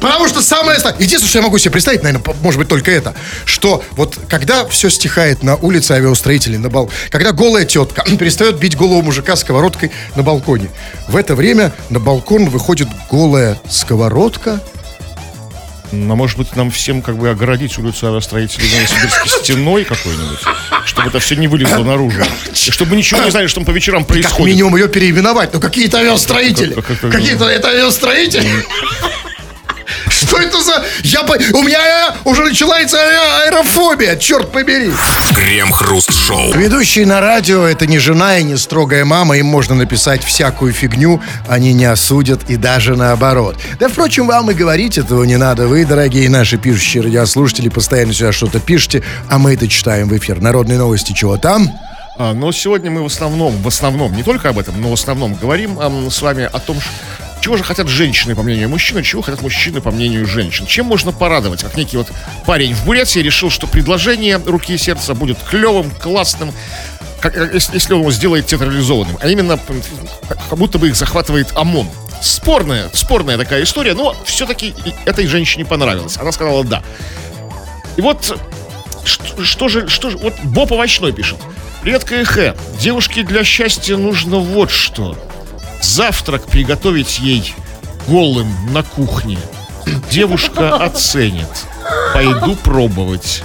[0.00, 0.78] Потому что самое...
[0.98, 4.90] Единственное, что я могу себе представить, наверное, может быть, только это, что вот когда все
[4.90, 5.92] стихает на улице
[6.48, 6.90] авиастроителей, на бал...
[7.10, 10.68] когда голая тетка перестает бить голову мужика сковородкой на балконе,
[11.08, 14.60] в это время на балкон выходит голая сковородка,
[15.92, 20.38] Ну, может быть, нам всем как бы огородить улицу авиастроителей Новосибирской стеной какой-нибудь,
[20.84, 22.20] чтобы это все не вылезло наружу.
[22.52, 24.46] И чтобы ничего не знали, что там по вечерам как происходит.
[24.46, 25.54] минимум ее переименовать.
[25.54, 26.74] Ну, какие-то авиастроители.
[26.74, 28.48] Как- как- как- Какие-то это авиастроители.
[30.20, 30.84] Что это за...
[31.04, 31.78] Я, по- у меня
[32.08, 34.90] э, уже начинается аэ- аэрофобия, черт побери.
[35.34, 36.52] Крем-хруст-шоу.
[36.54, 39.36] Ведущие на радио это не жена и не строгая мама.
[39.38, 43.56] Им можно написать всякую фигню, они не осудят и даже наоборот.
[43.78, 45.68] Да, впрочем, вам и говорить этого не надо.
[45.68, 50.40] Вы, дорогие наши пишущие радиослушатели, постоянно сюда что-то пишете, а мы это читаем в эфир.
[50.40, 51.70] Народные новости чего там?
[52.18, 55.34] А, но сегодня мы в основном, в основном, не только об этом, но в основном
[55.34, 55.78] говорим
[56.10, 56.88] с вами о том, ш-
[57.40, 60.66] чего же хотят женщины, по мнению мужчин, и чего хотят мужчины, по мнению женщин.
[60.66, 62.08] Чем можно порадовать, как некий вот
[62.46, 66.52] парень в Бурятии решил, что предложение руки и сердца будет клевым, классным,
[67.20, 69.16] как, если, если он его сделает театрализованным.
[69.20, 69.58] А именно,
[70.48, 71.88] как будто бы их захватывает ОМОН.
[72.20, 74.74] Спорная, спорная такая история, но все-таки
[75.04, 76.16] этой женщине понравилось.
[76.16, 76.82] Она сказала «да».
[77.96, 78.38] И вот
[79.04, 81.38] что, что же, что же, вот Боб Овощной пишет.
[81.82, 82.56] Привет, КХ.
[82.80, 85.16] Девушке для счастья нужно вот что.
[85.82, 87.54] Завтрак приготовить ей
[88.06, 89.38] голым на кухне.
[90.10, 91.48] Девушка оценит.
[92.12, 93.42] Пойду пробовать.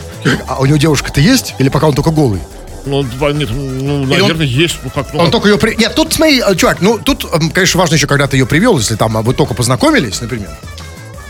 [0.48, 1.56] А у него девушка-то есть?
[1.60, 2.40] Или пока он только голый?
[2.86, 4.76] Ну, два- нет, ну, наверное, есть.
[4.84, 5.58] Ну, как, ну, Он как- только ее...
[5.58, 5.76] При...
[5.76, 8.96] Нет, тут, смотри, э, чувак, ну, тут, конечно, важно еще, когда ты ее привел, если
[8.96, 10.50] там а, вы только познакомились, например.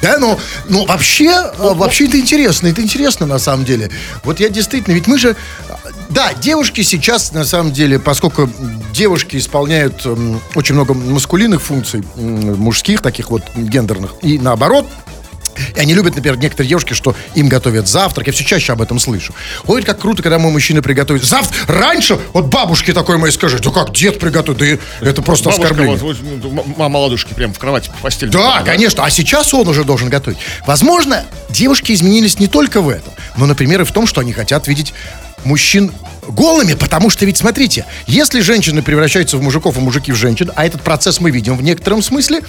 [0.04, 0.38] Да, ну,
[0.68, 3.90] ну вообще, э, вообще это интересно, это интересно на самом деле.
[4.26, 5.74] Вот я действительно, ведь мы же, э,
[6.10, 8.50] да, девушки сейчас на самом деле, поскольку
[8.92, 14.86] девушки исполняют эм, очень много маскулинных функций, м, мужских таких вот гендерных, и наоборот,
[15.76, 18.28] и они любят, например, некоторые девушки, что им готовят завтрак.
[18.28, 19.34] Я все чаще об этом слышу.
[19.66, 21.68] Ой, как круто, когда мой мужчина приготовит завтрак.
[21.68, 25.64] Раньше, вот бабушке такой моей скажет, да как дед приготовит, да и это просто Бабушка,
[25.64, 25.98] оскорбление.
[25.98, 28.30] вот, вот, ну, мама ладушки прям в кровати, в постели.
[28.30, 29.04] Да, конечно.
[29.04, 30.38] А сейчас он уже должен готовить.
[30.66, 34.68] Возможно, девушки изменились не только в этом, но, например, и в том, что они хотят
[34.68, 34.94] видеть
[35.46, 35.92] мужчин
[36.28, 40.66] голыми, потому что ведь, смотрите, если женщины превращаются в мужиков, а мужики в женщин, а
[40.66, 42.42] этот процесс мы видим в некотором смысле,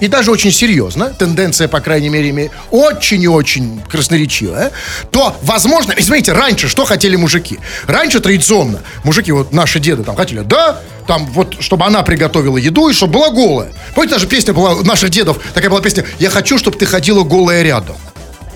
[0.00, 4.72] и даже очень серьезно, тенденция, по крайней мере, очень и очень красноречивая,
[5.10, 7.58] то, возможно, и смотрите, раньше что хотели мужики?
[7.86, 12.88] Раньше традиционно мужики, вот наши деды там хотели, да, там вот, чтобы она приготовила еду
[12.88, 13.72] и чтобы была голая.
[13.94, 17.62] Помните, даже песня была наших дедов, такая была песня «Я хочу, чтобы ты ходила голая
[17.62, 17.96] рядом».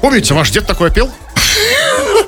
[0.02, 0.34] Помните?
[0.34, 1.10] Ваш дед такое пел?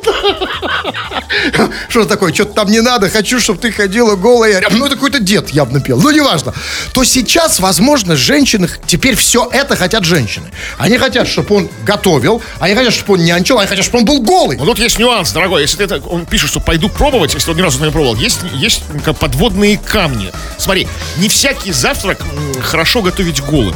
[1.89, 2.33] Что такое?
[2.33, 4.63] Что-то там не надо, хочу, чтобы ты ходила голая.
[4.71, 6.01] Ну, это какой-то дед явно пел.
[6.01, 6.55] Ну, неважно.
[6.93, 10.51] То сейчас, возможно, женщины, теперь все это хотят женщины.
[10.79, 14.21] Они хотят, чтобы он готовил, они хотят, чтобы он нянчил, они хотят, чтобы он был
[14.21, 14.57] голый.
[14.57, 15.63] Но тут есть нюанс, дорогой.
[15.63, 18.41] Если ты это, он пишет, что пойду пробовать, если он ни разу не пробовал, есть,
[18.53, 18.83] есть
[19.21, 20.33] подводные камни.
[20.59, 22.19] Смотри, не всякий завтрак
[22.63, 23.75] хорошо готовить голым.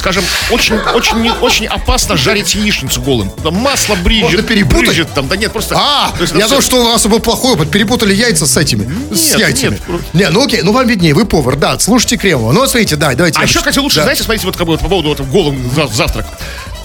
[0.00, 3.30] Скажем, очень, очень, очень опасно жарить яичницу голым.
[3.42, 4.86] Там масло брижет, Можно перепутать?
[4.86, 5.76] брызжет там, да нет, просто...
[5.78, 7.70] А, есть я это думал, что у вас был плохой опыт.
[7.70, 8.90] Перепутали яйца с этими.
[9.14, 9.78] с Нет, яйцами.
[9.88, 10.00] нет.
[10.14, 12.52] Не, ну окей, ну вам виднее, вы повар, да, слушайте Кремова.
[12.52, 13.38] Ну, вот смотрите, да, давайте.
[13.38, 14.02] А я еще, кстати, лучше, Да.
[14.04, 16.26] знаете, смотрите, вот как бы вот по поводу вот, голым за- завтрак.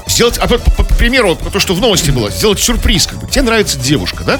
[0.08, 3.28] Сделать, а, по, по- по примеру, то, что в новости было, сделать сюрприз, как бы.
[3.32, 4.40] Тебе нравится девушка, да?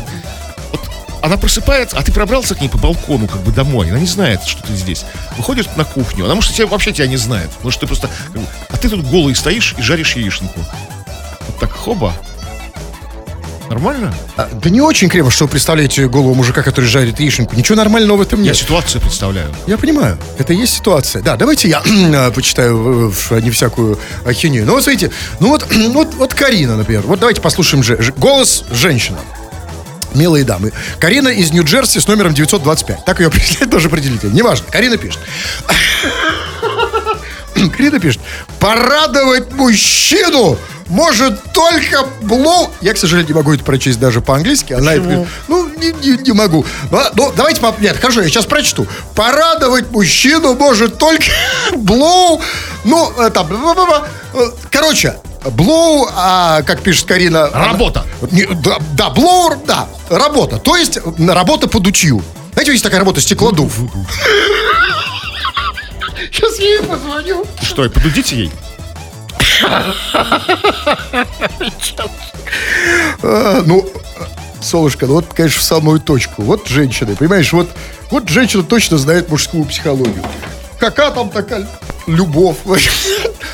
[1.26, 3.90] Она просыпается, а ты пробрался к ней по балкону, как бы домой.
[3.90, 5.06] Она не знает, что ты здесь.
[5.38, 7.50] Выходишь на кухню, она, может, тебя, вообще тебя не знает.
[7.50, 8.10] Потому что ты просто...
[8.32, 10.60] как бы, а ты тут голый стоишь и жаришь яичнику.
[11.48, 12.14] Вот так хоба.
[13.72, 14.14] Нормально?
[14.38, 17.56] А, Да не очень криво, что вы представляете голову мужика, который жарит яичнику.
[17.56, 18.58] Ничего нормального в этом Я нет.
[18.58, 19.52] ситуацию представляю.
[19.66, 21.24] Я понимаю, это и есть ситуация.
[21.24, 24.68] Да, давайте я э, почитаю э, не всякую ахинею.
[24.68, 25.10] Ну вот смотрите,
[25.40, 27.02] ну вот, вот, вот Карина, например.
[27.08, 29.18] Вот давайте послушаем же, голос женщина.
[30.16, 30.72] Милые дамы.
[31.00, 33.06] Карина из Нью-Джерси с номером 925.
[33.06, 33.32] Так ее
[33.72, 34.34] тоже определитель.
[34.34, 34.66] Неважно.
[34.72, 35.20] Карина пишет.
[37.78, 38.22] Карина пишет.
[38.60, 42.72] Порадовать мужчину может только блоу...
[42.82, 44.74] Я, к сожалению, не могу это прочесть даже по-английски.
[44.74, 45.28] Она это...
[45.48, 46.66] Ну, не, не- не могу.
[46.92, 47.60] А, ну, давайте...
[47.60, 48.88] по- Нет, хорошо, я сейчас прочту.
[49.16, 51.26] Порадовать мужчину может только
[51.76, 52.42] блоу...
[52.84, 53.48] Ну, э, там...
[54.34, 55.16] Э, Короче,
[55.52, 57.46] блоу, а, как пишет Карина...
[57.48, 58.06] она- Работа.
[58.32, 60.58] не, да, да, блоур, да, работа.
[60.60, 62.22] То есть работа по дутью.
[62.54, 63.74] Знаете, есть такая работа стеклодув.
[66.32, 67.46] Сейчас я ей позвоню.
[67.62, 68.52] Что, и подудите ей?
[73.24, 73.88] А, ну,
[74.62, 76.42] Солушка, ну вот, конечно, в самую точку.
[76.42, 77.70] Вот женщины, понимаешь, вот,
[78.10, 80.24] вот женщина точно знает мужскую психологию.
[80.80, 81.68] Какая там такая
[82.08, 82.58] любовь?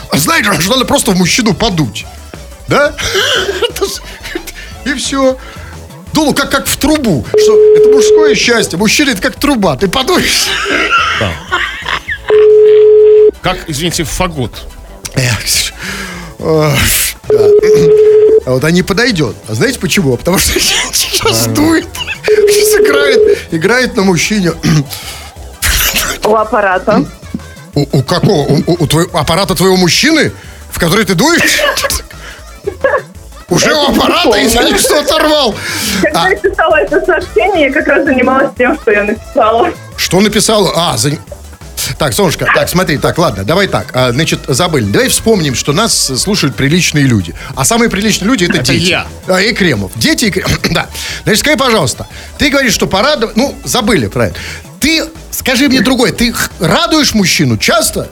[0.10, 2.06] А знаешь, что надо просто в мужчину подуть.
[2.68, 2.94] Да?
[4.86, 5.38] И все.
[6.14, 7.26] Дуло как, как в трубу.
[7.38, 8.78] Что это мужское счастье.
[8.78, 9.78] Мужчина это как труба.
[9.78, 10.48] Ты подуешь.
[13.42, 14.68] Как, извините, фагот.
[15.16, 15.40] Эх,
[16.40, 16.72] э,
[17.28, 17.42] да.
[18.46, 19.36] А вот они подойдет.
[19.48, 20.16] А знаете почему?
[20.18, 21.88] Потому что сейчас дует.
[22.26, 23.38] Сейчас играет.
[23.52, 24.54] Играет на мужчине.
[26.24, 27.06] У аппарата.
[27.76, 28.42] У, у какого?
[28.48, 30.32] У, у- у твоего- аппарата твоего мужчины?
[30.72, 31.60] В который ты дуешь?
[33.50, 35.54] Уже у аппарата, извини, что оторвал.
[36.02, 39.70] Когда А, я писала это сообщение, я как раз занималась тем, что я написала.
[39.98, 40.72] что написал?
[40.76, 41.12] А, за...
[41.98, 43.88] Так, Солнышко, так, смотри, так, ладно, давай так.
[43.94, 44.86] А, значит, забыли.
[44.86, 47.36] Давай вспомним, что нас слушают приличные люди.
[47.56, 48.84] А самые приличные люди это, Это дети.
[48.90, 49.06] я.
[49.28, 49.92] А, и Кремов.
[49.96, 50.60] Дети и Кремов.
[50.72, 50.88] да.
[51.24, 52.08] Значит, скажи, пожалуйста,
[52.38, 53.16] ты говоришь, что пора...
[53.36, 54.38] Ну, забыли, правильно.
[54.80, 58.10] Ты, скажи мне другое, ты радуешь мужчину часто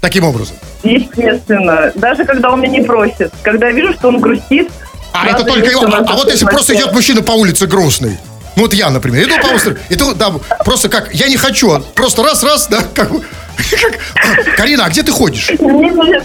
[0.00, 0.56] таким образом?
[0.82, 1.92] Естественно.
[1.94, 3.32] Даже когда он меня не просит.
[3.42, 4.70] Когда я вижу, что он грустит.
[5.12, 5.84] А это только его.
[5.86, 8.16] А, а вот если просто идет мужчина по улице грустный.
[8.56, 10.30] Ну вот я, например, иду по улице, и тут, да,
[10.62, 13.08] просто как, я не хочу, а просто раз-раз, да, как,
[13.56, 15.48] как- Карина, а где ты ходишь?
[15.58, 16.22] Нет.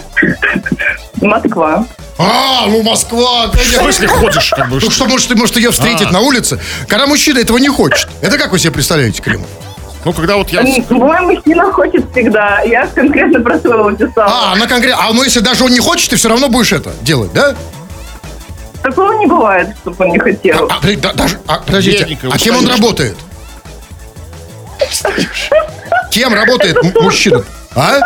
[1.22, 1.86] Москва.
[2.18, 4.78] А, ну Москва, В смысле ходишь, как бы?
[4.82, 6.12] Ну что, может, ты, может, ее встретить А.
[6.12, 6.60] на улице?
[6.86, 8.08] Когда мужчина этого не хочет.
[8.20, 9.48] Это как вы себе представляете, Кремов?
[10.08, 10.62] Ну, когда вот я...
[10.88, 12.62] Мой мужчина хочет всегда.
[12.62, 14.52] Я конкретно про своего писала.
[14.52, 15.04] А, на конкретно.
[15.06, 17.54] А ну если даже он не хочет, ты все равно будешь это делать, да?
[18.82, 20.66] Такого не бывает, чтобы он не хотел.
[20.70, 23.16] А, подожди, да- даже, а, подождите, а кем он работает?
[26.10, 27.44] Кем работает мужчина?
[27.76, 28.00] А?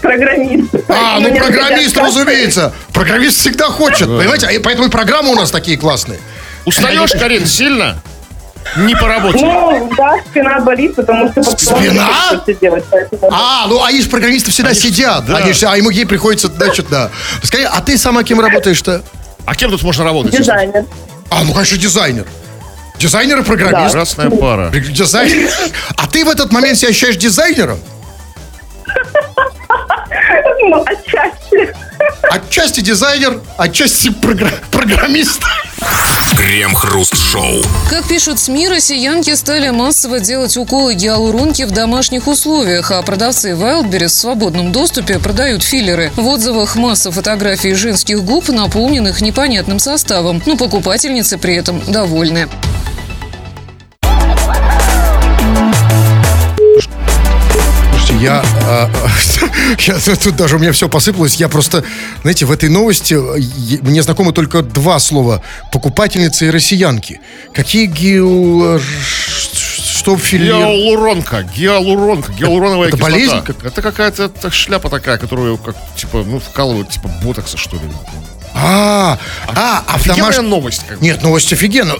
[0.00, 0.68] Программист.
[0.88, 2.72] А, ну программист, разумеется.
[2.92, 4.46] Программист всегда хочет, понимаете?
[4.46, 6.20] А и поэтому и программы у нас такие классные.
[6.64, 8.00] Устаешь, Карин, сильно?
[8.76, 9.38] Не по работе.
[9.44, 12.08] Ну, да, спина болит, потому что Спина?
[12.60, 15.26] делать, поэтому- А, ну они же программисты всегда Они сидят.
[15.26, 15.36] да.
[15.36, 17.10] Они а ему ей приходится, значит, да.
[17.42, 19.02] Скажи, а ты сама кем работаешь-то?
[19.46, 20.36] А кем тут можно работать?
[20.36, 20.86] Дизайнер.
[21.30, 22.26] А, ну, конечно, дизайнер.
[22.98, 23.92] Дизайнер и программист.
[23.94, 24.70] Красная пара.
[24.70, 25.50] Дизайнер.
[25.96, 27.78] А ты в этот момент себя ощущаешь дизайнером?
[30.66, 31.74] Ну, отчасти.
[32.22, 35.42] Отчасти дизайнер, отчасти програ- программист.
[36.36, 37.62] Крем-хруст-шоу.
[37.88, 44.08] Как пишут СМИ, россиянки стали массово делать уколы гиалуронки в домашних условиях, а продавцы Wildberries
[44.08, 46.10] в свободном доступе продают филлеры.
[46.16, 52.48] В отзывах масса фотографий женских губ, наполненных непонятным составом, но покупательницы при этом довольны.
[59.80, 61.36] Я тут даже у меня все посыпалось.
[61.36, 61.84] Я просто,
[62.22, 63.14] знаете, в этой новости
[63.82, 67.20] мне знакомы только два слова: покупательницы и россиянки.
[67.52, 70.60] Какие гео, что филиал?
[70.60, 73.12] Гиалуронка, гиалуронка, гиалуроновая Это кислота.
[73.12, 77.82] болезнь как- Это какая-то шляпа такая, которую как типа ну вкалывают типа ботокса что ли.
[78.56, 80.82] А, а, а в Офигенная домаш- новость.
[80.88, 81.04] Как бы.
[81.04, 81.96] Нет, новость офигенная.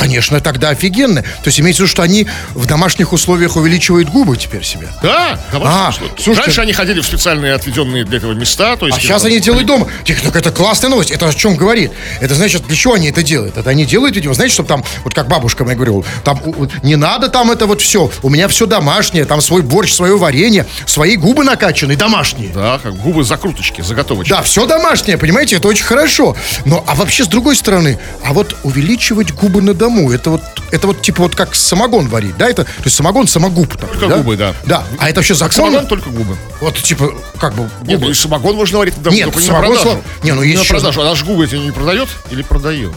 [0.00, 1.22] Конечно, тогда офигенная.
[1.22, 4.88] То есть имеется в виду, что они в домашних условиях увеличивают губы теперь себе.
[5.02, 8.76] Да, А, слушайте- Раньше они ходили в специальные отведенные для этого места.
[8.76, 9.88] То есть А сейчас они делают дома.
[10.04, 11.10] Тихо, так это классная новость.
[11.10, 11.92] Это о чем говорит?
[12.20, 13.58] Это значит, для чего они это делают?
[13.58, 16.40] Это они делают, видимо, знаете, чтобы там, вот как бабушка мне говорила, там
[16.82, 18.10] не надо там это вот все.
[18.22, 22.50] У меня все домашнее, там свой борщ, свое варенье, свои губы накачанные, домашние.
[22.54, 24.30] Да, как губы закруточки, заготовочки.
[24.30, 26.34] Да, все домашнее, понимаете, это очень хорошо.
[26.64, 30.86] Но, а вообще, с другой стороны, а вот увеличивать губы на дому, это вот, это
[30.86, 32.48] вот типа вот как самогон варить, да?
[32.48, 33.76] Это, то есть самогон самогуб.
[33.76, 34.54] такой, Только губы, да.
[34.64, 35.56] Да, а это вообще закон?
[35.56, 36.36] самогон только губы.
[36.60, 38.06] Вот типа, как бы, Нет, губы.
[38.06, 40.02] ну и самогон можно варить, да, Нет, только не самогон на продажу.
[40.22, 41.00] Не, ну есть на еще- продажу.
[41.00, 42.92] Она же губы эти не продает или продает?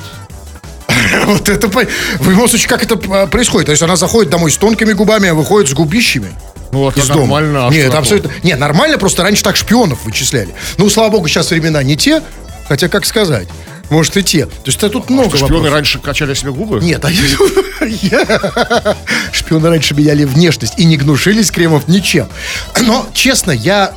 [1.25, 3.67] Вот это, в любом случае, как это а, происходит?
[3.67, 6.31] То есть она заходит домой с тонкими губами, а выходит с губищами?
[6.71, 7.21] Ну, это из дома.
[7.21, 8.31] нормально, а Нет, это абсолютно...
[8.41, 10.55] Нет, нормально, просто раньше так шпионов вычисляли.
[10.77, 12.23] Ну, слава богу, сейчас времена не те,
[12.67, 13.47] хотя, как сказать,
[13.89, 14.45] может и те.
[14.45, 16.79] То есть это тут много Что, шпионы раньше качали себе губы?
[16.81, 18.95] Нет, а я-
[19.31, 22.27] шпионы раньше меняли внешность и не гнушились кремов ничем.
[22.81, 23.93] Но, честно, я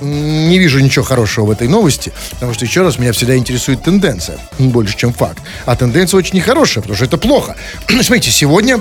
[0.00, 4.38] не вижу ничего хорошего в этой новости, потому что, еще раз, меня всегда интересует тенденция,
[4.58, 5.42] больше, чем факт.
[5.66, 7.56] А тенденция очень нехорошая, потому что это плохо.
[7.88, 8.80] Смотрите, сегодня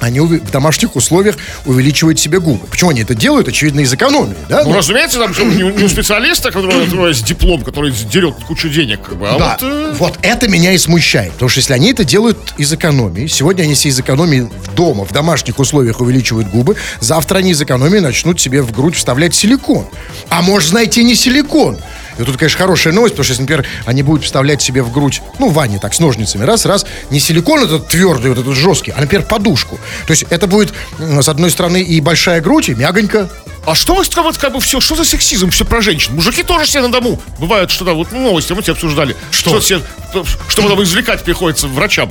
[0.00, 2.66] они в домашних условиях увеличивают себе губы.
[2.66, 3.48] Почему они это делают?
[3.48, 4.64] Очевидно, из экономии, да?
[4.64, 8.34] Ну, разумеется, там что, не, у- не у специалиста, который, которого есть диплом, который дерет
[8.46, 9.68] кучу денег, как бы, а да, вот...
[9.70, 11.32] э, вот это меня и смущает.
[11.32, 15.04] Потому что если они это делают из экономии, сегодня они себе из экономии в дома,
[15.04, 19.86] в домашних условиях увеличивают губы, завтра они из экономии начнут себе в грудь вставлять силикон.
[20.28, 21.78] А может, знаете, и не силикон.
[22.20, 25.22] И тут, конечно, хорошая новость, потому что, если, например, они будут вставлять себе в грудь,
[25.38, 29.26] ну, ванне так, с ножницами, раз-раз, не силикон этот твердый, вот этот жесткий, а, например,
[29.26, 29.78] подушку.
[30.06, 33.30] То есть это будет, с одной стороны, и большая грудь, и мягонько.
[33.66, 36.14] А что вы вот, как бы все, что за сексизм все про женщин?
[36.14, 37.20] Мужики тоже все на дому.
[37.38, 39.16] Бывает, что да, вот ну, новости мы тебе обсуждали.
[39.30, 39.60] Что?
[39.60, 39.80] все,
[40.12, 42.10] то- что потом извлекать приходится врачам.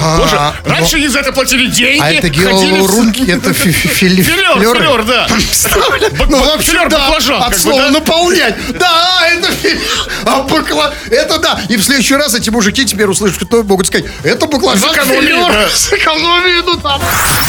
[0.00, 2.00] А, Боже, но- раньше они за это платили деньги.
[2.00, 5.26] А это ходили гиалурунки, это Филер, филер, да.
[6.28, 8.54] Ну, вообще, филер да, от слова наполнять.
[8.78, 9.48] Да, это
[10.24, 10.94] А бакла...
[11.10, 11.60] Это да.
[11.68, 15.70] И в следующий раз эти мужики теперь услышат, что могут сказать, это баклажан Сэкономили, филер.
[15.74, 17.00] Сэкономили, ну там.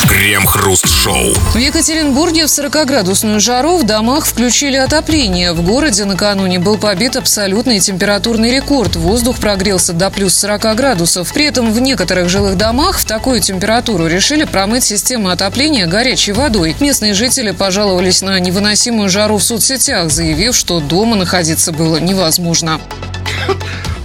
[0.09, 1.33] Крем-хруст-шоу.
[1.53, 5.53] В Екатеринбурге в 40-градусную жару в домах включили отопление.
[5.53, 8.95] В городе накануне был побит абсолютный температурный рекорд.
[8.95, 11.31] Воздух прогрелся до плюс 40 градусов.
[11.33, 16.73] При этом в некоторых жилых домах в такую температуру решили промыть систему отопления горячей водой.
[16.79, 22.79] Местные жители пожаловались на невыносимую жару в соцсетях, заявив, что дома находиться было невозможно.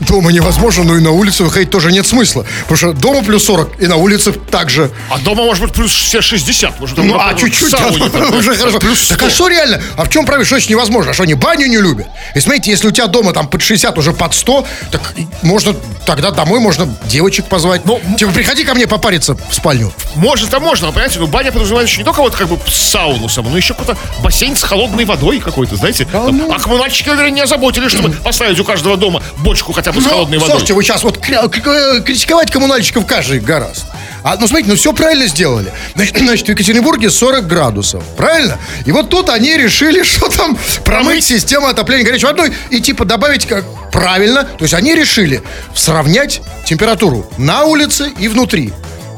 [0.08, 2.44] Дома невозможно, но и на улице выходить тоже нет смысла.
[2.62, 4.90] Потому что дома плюс 40, и на улице также.
[5.10, 6.80] А дома может быть плюс все 60.
[6.80, 7.86] Может, Ну, а чуть-чуть, да,
[8.36, 8.78] уже да, хорошо.
[8.78, 9.34] Плюс Так а 100.
[9.34, 9.80] что реально?
[9.96, 10.44] А в чем правильно?
[10.46, 11.10] Что невозможно?
[11.12, 12.06] А что они баню не любят?
[12.34, 15.74] И смотрите, если у тебя дома там под 60, уже под 100, так можно,
[16.06, 17.84] тогда домой можно девочек позвать.
[17.84, 19.92] Ну, типа, приходи ко мне попариться в спальню.
[20.16, 23.50] Может, а можно, понимаете, ну баня подразумевает еще не только вот как бы сауну саму,
[23.50, 26.04] но еще какой-то бассейн с холодной водой какой-то, знаете.
[26.06, 26.52] Там, ну.
[26.52, 30.10] А коммунальщики, наверное, не озаботились, чтобы поставить у каждого дома бочку хотя бы с Ну,
[30.10, 30.50] холодной водой.
[30.50, 33.86] слушайте, вы сейчас вот критиковать коммунальщиков каждый гораздо.
[34.22, 35.72] А, ну, смотрите, ну все правильно сделали.
[35.94, 38.58] Значит, значит, в Екатеринбурге 40 градусов, правильно?
[38.86, 43.46] И вот тут они решили, что там промыть систему отопления горячей водой и типа добавить
[43.46, 44.44] как правильно.
[44.44, 45.42] То есть они решили
[45.74, 48.72] сравнять температуру на улице и внутри.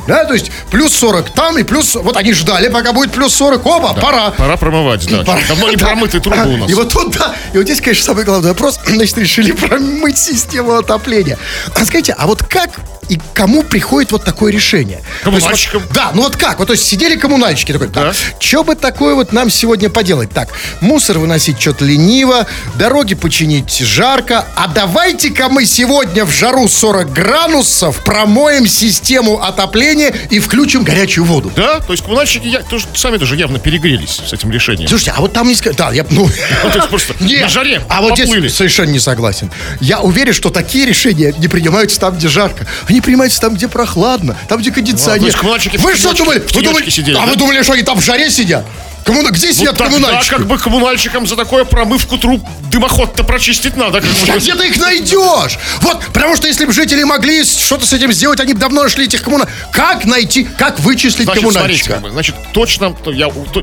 [0.06, 1.94] Да, то есть плюс 40 там и плюс...
[1.94, 3.66] Вот они ждали, пока будет плюс 40.
[3.66, 4.30] Опа, пора.
[4.30, 5.24] Пора промывать, да.
[5.24, 5.40] Пора.
[5.48, 6.70] Давно не промытые трубы у нас.
[6.70, 8.78] И вот тут, да, и вот здесь, конечно, самый главный вопрос.
[8.86, 11.38] Значит, решили промыть систему отопления.
[11.74, 12.70] А скажите, а вот как
[13.08, 14.98] и кому приходит вот такое решение?
[15.24, 15.82] То есть Коммунальщикам.
[15.82, 16.58] вот- да, ну вот как?
[16.58, 18.12] Вот то есть сидели коммунальщики такой, Да.
[18.12, 20.30] так, что бы такое вот нам сегодня поделать?
[20.32, 20.48] Так,
[20.80, 28.04] мусор выносить что-то лениво, дороги починить жарко, а давайте-ка мы сегодня в жару 40 градусов
[28.04, 31.52] промоем систему отопления и включим горячую воду.
[31.56, 34.88] Да, то есть коммунальщики я, тоже, сами тоже явно перегрелись с этим решением.
[34.88, 35.76] Слушайте, а вот там не сказать.
[35.76, 36.28] Да, я ну.
[36.64, 37.42] Ну, то есть просто Нет.
[37.42, 39.50] на жаре А вот здесь совершенно не согласен.
[39.80, 42.66] Я уверен, что такие решения не принимаются там, где жарко.
[42.88, 45.24] Они принимаются там, где прохладно, там, где Ну, кондиционер.
[45.26, 46.42] есть коммунальщики в Вы что думали?
[46.52, 47.26] Вы думали сидели, а да?
[47.26, 48.64] вы думали, что они там в жаре сидят?
[49.04, 49.30] Коммуна...
[49.30, 50.34] Где Ну, сидят тогда коммунальщики?
[50.34, 52.42] как бы коммунальщикам за такое промывку труб
[52.72, 54.00] дымоход-то прочистить надо.
[54.00, 54.32] Как бы.
[54.32, 55.58] А где ты их найдешь?
[55.80, 59.04] Вот, потому что если бы жители могли что-то с этим сделать, они бы давно нашли
[59.04, 59.46] этих коммуна...
[59.70, 61.96] Как найти, как вычислить Значит, смотрите, коммунальщика?
[61.98, 63.62] бы, значит, точно, то я, то-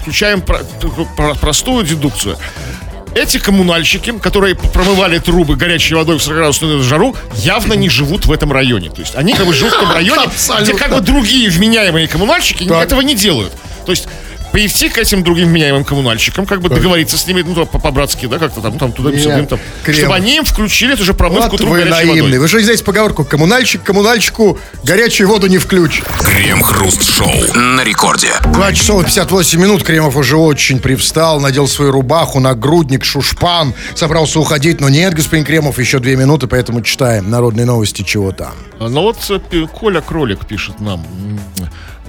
[0.00, 0.60] включаем про-
[1.16, 2.38] про- простую дедукцию.
[3.14, 8.52] Эти коммунальщики, которые промывали трубы горячей водой в 40-градусную жару, явно не живут в этом
[8.52, 8.90] районе.
[8.90, 10.28] То есть они как бы живут в том районе,
[10.60, 13.52] где как бы другие вменяемые коммунальщики этого не делают.
[13.86, 14.08] То есть
[14.54, 18.60] прийти к этим другим вменяемым коммунальщикам, как бы договориться с ними, ну, по-братски, да, как-то
[18.60, 19.96] там, там туда, сюда, там, Крем.
[19.96, 22.22] чтобы они им включили эту же промывку Вот труб вы горячей наивный.
[22.22, 22.38] водой.
[22.38, 26.04] Вы же знаете поговорку, коммунальщик коммунальщику горячую воду не включит.
[26.20, 28.30] Крем-хруст-шоу на рекорде.
[28.44, 29.82] 2 часов и 58 минут.
[29.82, 33.74] Кремов уже очень привстал, надел свою рубаху, нагрудник, шушпан.
[33.96, 38.52] Собрался уходить, но нет, господин Кремов, еще две минуты, поэтому читаем народные новости, чего там.
[38.78, 41.04] Ну вот э, Коля Кролик пишет нам.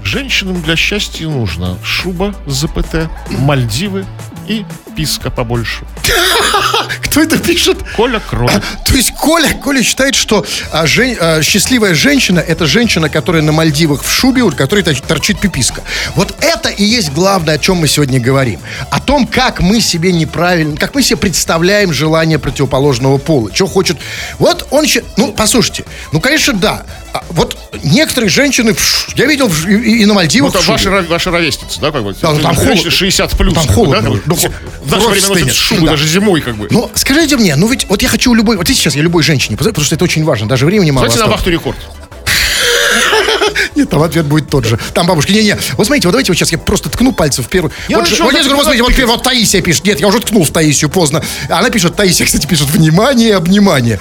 [0.06, 4.06] Женщинам для счастья нужно шуба ЗПТ, Мальдивы
[4.48, 4.66] и
[4.96, 5.86] писка побольше.
[7.04, 7.78] Кто это пишет?
[7.96, 8.62] Коля Кролик.
[8.86, 13.52] То есть Коля, Коля считает, что а, жен- а, счастливая женщина это женщина, которая на
[13.52, 15.82] Мальдивах в шубе, у которой торчит пиписка.
[16.16, 18.60] Вот это и есть главное, о чем мы сегодня говорим.
[18.90, 23.54] О том, как мы себе неправильно, как мы себе представляем желание противоположного пола.
[23.54, 23.98] Что хочет.
[24.40, 25.04] Вот он еще.
[25.18, 26.86] Ну, послушайте, ну, конечно, да.
[27.14, 28.76] А, Вот некоторые женщины,
[29.16, 30.54] я видел и, и на Мальдивах.
[30.54, 30.72] В шубе.
[30.72, 32.14] ваши, ваши ровесницы, да, как бы?
[32.22, 32.92] Да, ну, там холодно.
[32.92, 33.54] 60 плюс.
[33.54, 34.35] Там холодно да, бы.
[34.44, 34.52] Ну,
[34.84, 35.56] В наше время стынет.
[35.56, 35.92] шубы Да.
[35.92, 36.68] даже зимой, как бы.
[36.72, 39.84] Ну, скажите мне, ну ведь вот я хочу любой, вот сейчас я любой женщине, потому
[39.84, 41.78] что это очень важно, даже времени мало Давайте на вахту рекорд.
[43.76, 44.80] Нет, там ответ будет тот же.
[44.94, 45.58] Там бабушка, не-не.
[45.78, 47.72] Вот смотрите, вот давайте вот сейчас я просто ткну пальцем в первую.
[47.88, 49.86] Я вот, же- вот, не здесь, вот смотрите, вот, вот Таисия пишет.
[49.86, 51.24] Нет, я уже ткнул в Таисию поздно.
[51.50, 54.00] Она пишет, Таисия, кстати, пишет, внимание, обнимание.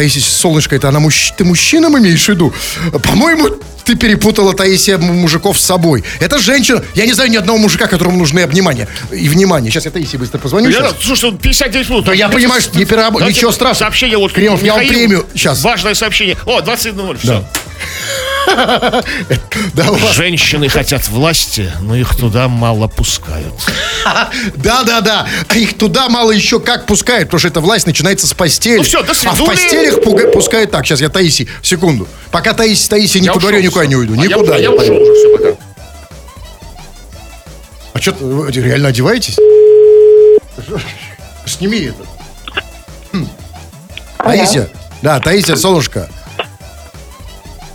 [0.00, 1.32] Таисия, солнышко, это она мужч...
[1.36, 2.54] ты мужчинам имеешь в виду?
[3.02, 3.50] По-моему,
[3.84, 6.04] ты перепутала, Таисия, мужиков с собой.
[6.20, 6.82] Это женщина.
[6.94, 9.70] Я не знаю ни одного мужика, которому нужны обнимания и внимание.
[9.70, 10.70] Сейчас я Таисии быстро позвоню.
[10.70, 10.94] Я, щас.
[11.02, 12.04] слушай, он 59 минут.
[12.06, 13.90] Да я понимаю, что не перераб- ничего страшного.
[13.90, 14.32] Сообщение вот.
[14.32, 15.62] Кремов, я вам премию щас.
[15.62, 16.38] Важное сообщение.
[16.46, 17.26] О, 21.00, все.
[17.26, 17.44] Да, вас-
[20.12, 23.54] Женщины хотят власти, но их туда мало пускают.
[24.56, 25.26] Да, да, да.
[25.48, 28.78] А их туда мало еще как пускают, потому что эта власть начинается с постели.
[28.78, 30.86] Ну всё, до А в постелях пуга- пускают так.
[30.86, 32.08] Сейчас я Таиси, секунду.
[32.30, 34.14] Пока Таиси, Таиси не Я поговорю, никуда не уйду.
[34.14, 34.54] А Никуда.
[34.54, 35.48] а не я ушел уже, все, пока.
[37.92, 39.36] А что, вы реально одеваетесь?
[41.46, 42.06] Сними это.
[43.12, 43.28] Хм.
[44.18, 44.68] Таисия.
[45.02, 46.08] Да, Таисия, солнышко.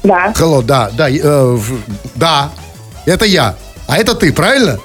[0.05, 0.31] Да.
[0.35, 1.57] Hello, да, да, э,
[2.15, 2.51] да.
[3.05, 3.55] Это я.
[3.87, 4.79] А это ты, правильно?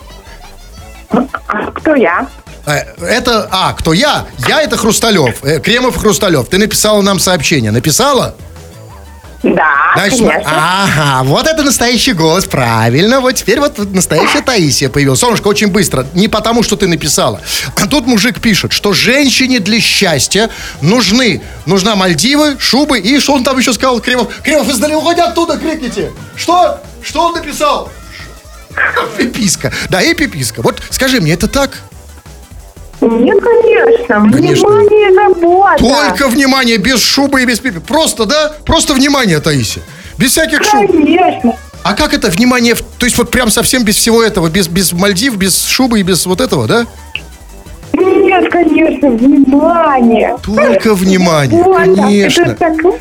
[1.10, 2.26] А кто я?
[2.66, 4.26] Э, Это, а, кто я?
[4.48, 6.48] Я это Хрусталев, э, Кремов Хрусталев.
[6.48, 7.70] Ты написала нам сообщение.
[7.70, 8.34] Написала?
[9.42, 10.52] Да, Значит, конечно.
[10.54, 13.20] ага, вот это настоящий голос, правильно.
[13.20, 15.20] Вот теперь вот настоящая Таисия появилась.
[15.20, 17.40] Солнышко, очень быстро, не потому, что ты написала.
[17.76, 20.50] А тут мужик пишет, что женщине для счастья
[20.82, 24.28] нужны, нужна Мальдивы, шубы и что он там еще сказал, Кремов?
[24.42, 26.12] Кремов, издали, уходи оттуда, крикните.
[26.36, 26.80] Что?
[27.02, 27.90] Что он написал?
[29.16, 29.72] Пиписка.
[29.88, 30.62] Да, и пиписка.
[30.62, 31.78] Вот скажи мне, это так?
[33.00, 34.30] Нет, конечно.
[34.30, 34.68] Конечно.
[34.68, 35.78] Внимание, забота.
[35.78, 37.78] Только внимание, без шубы и без пипи.
[37.78, 38.52] Просто, да?
[38.66, 39.82] Просто внимание, Таисия.
[40.18, 40.90] Без всяких шуб.
[40.90, 41.56] Конечно.
[41.82, 45.36] А как это внимание, то есть вот прям совсем без всего этого, без, без Мальдив,
[45.36, 46.86] без шубы и без вот этого, да?
[47.92, 50.36] Нет, конечно, внимание.
[50.44, 51.94] Только внимание, Забота.
[51.94, 52.56] конечно.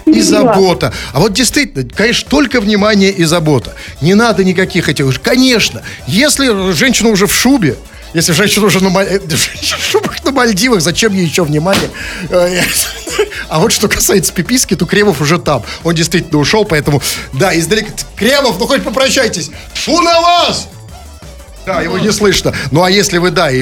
[0.05, 0.93] И забота.
[1.13, 3.75] А вот действительно, конечно, только внимание и забота.
[4.01, 5.21] Не надо никаких этих.
[5.21, 7.75] Конечно, если женщина уже в шубе,
[8.13, 9.19] если женщина уже на, Маль- э,
[9.91, 11.89] шубах на Мальдивах, зачем ей еще внимание?
[12.29, 12.61] Э,
[13.49, 15.63] А вот что касается пиписки, то Кремов уже там.
[15.83, 17.01] Он действительно ушел, поэтому,
[17.33, 17.89] да, издалека.
[18.15, 19.49] Кремов, ну хоть попрощайтесь.
[19.73, 20.67] Фу на вас!
[21.65, 22.53] Да, его не слышно.
[22.71, 23.57] Ну, а если вы, да, э,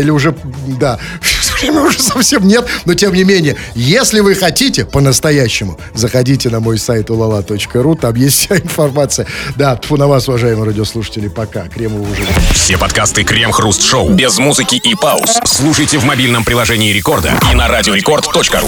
[0.00, 0.34] или уже,
[0.80, 0.98] да,
[1.62, 6.78] время уже совсем нет, но тем не менее, если вы хотите по-настоящему, заходите на мой
[6.78, 9.26] сайт ulala.ru, там есть вся информация.
[9.56, 11.68] Да, тьфу на вас, уважаемые радиослушатели, пока.
[11.68, 12.22] Кремов уже.
[12.54, 17.68] Все подкасты Крем-Хруст Шоу без музыки и пауз слушайте в мобильном приложении Рекорда и на
[17.68, 18.42] радиорекорд.ру.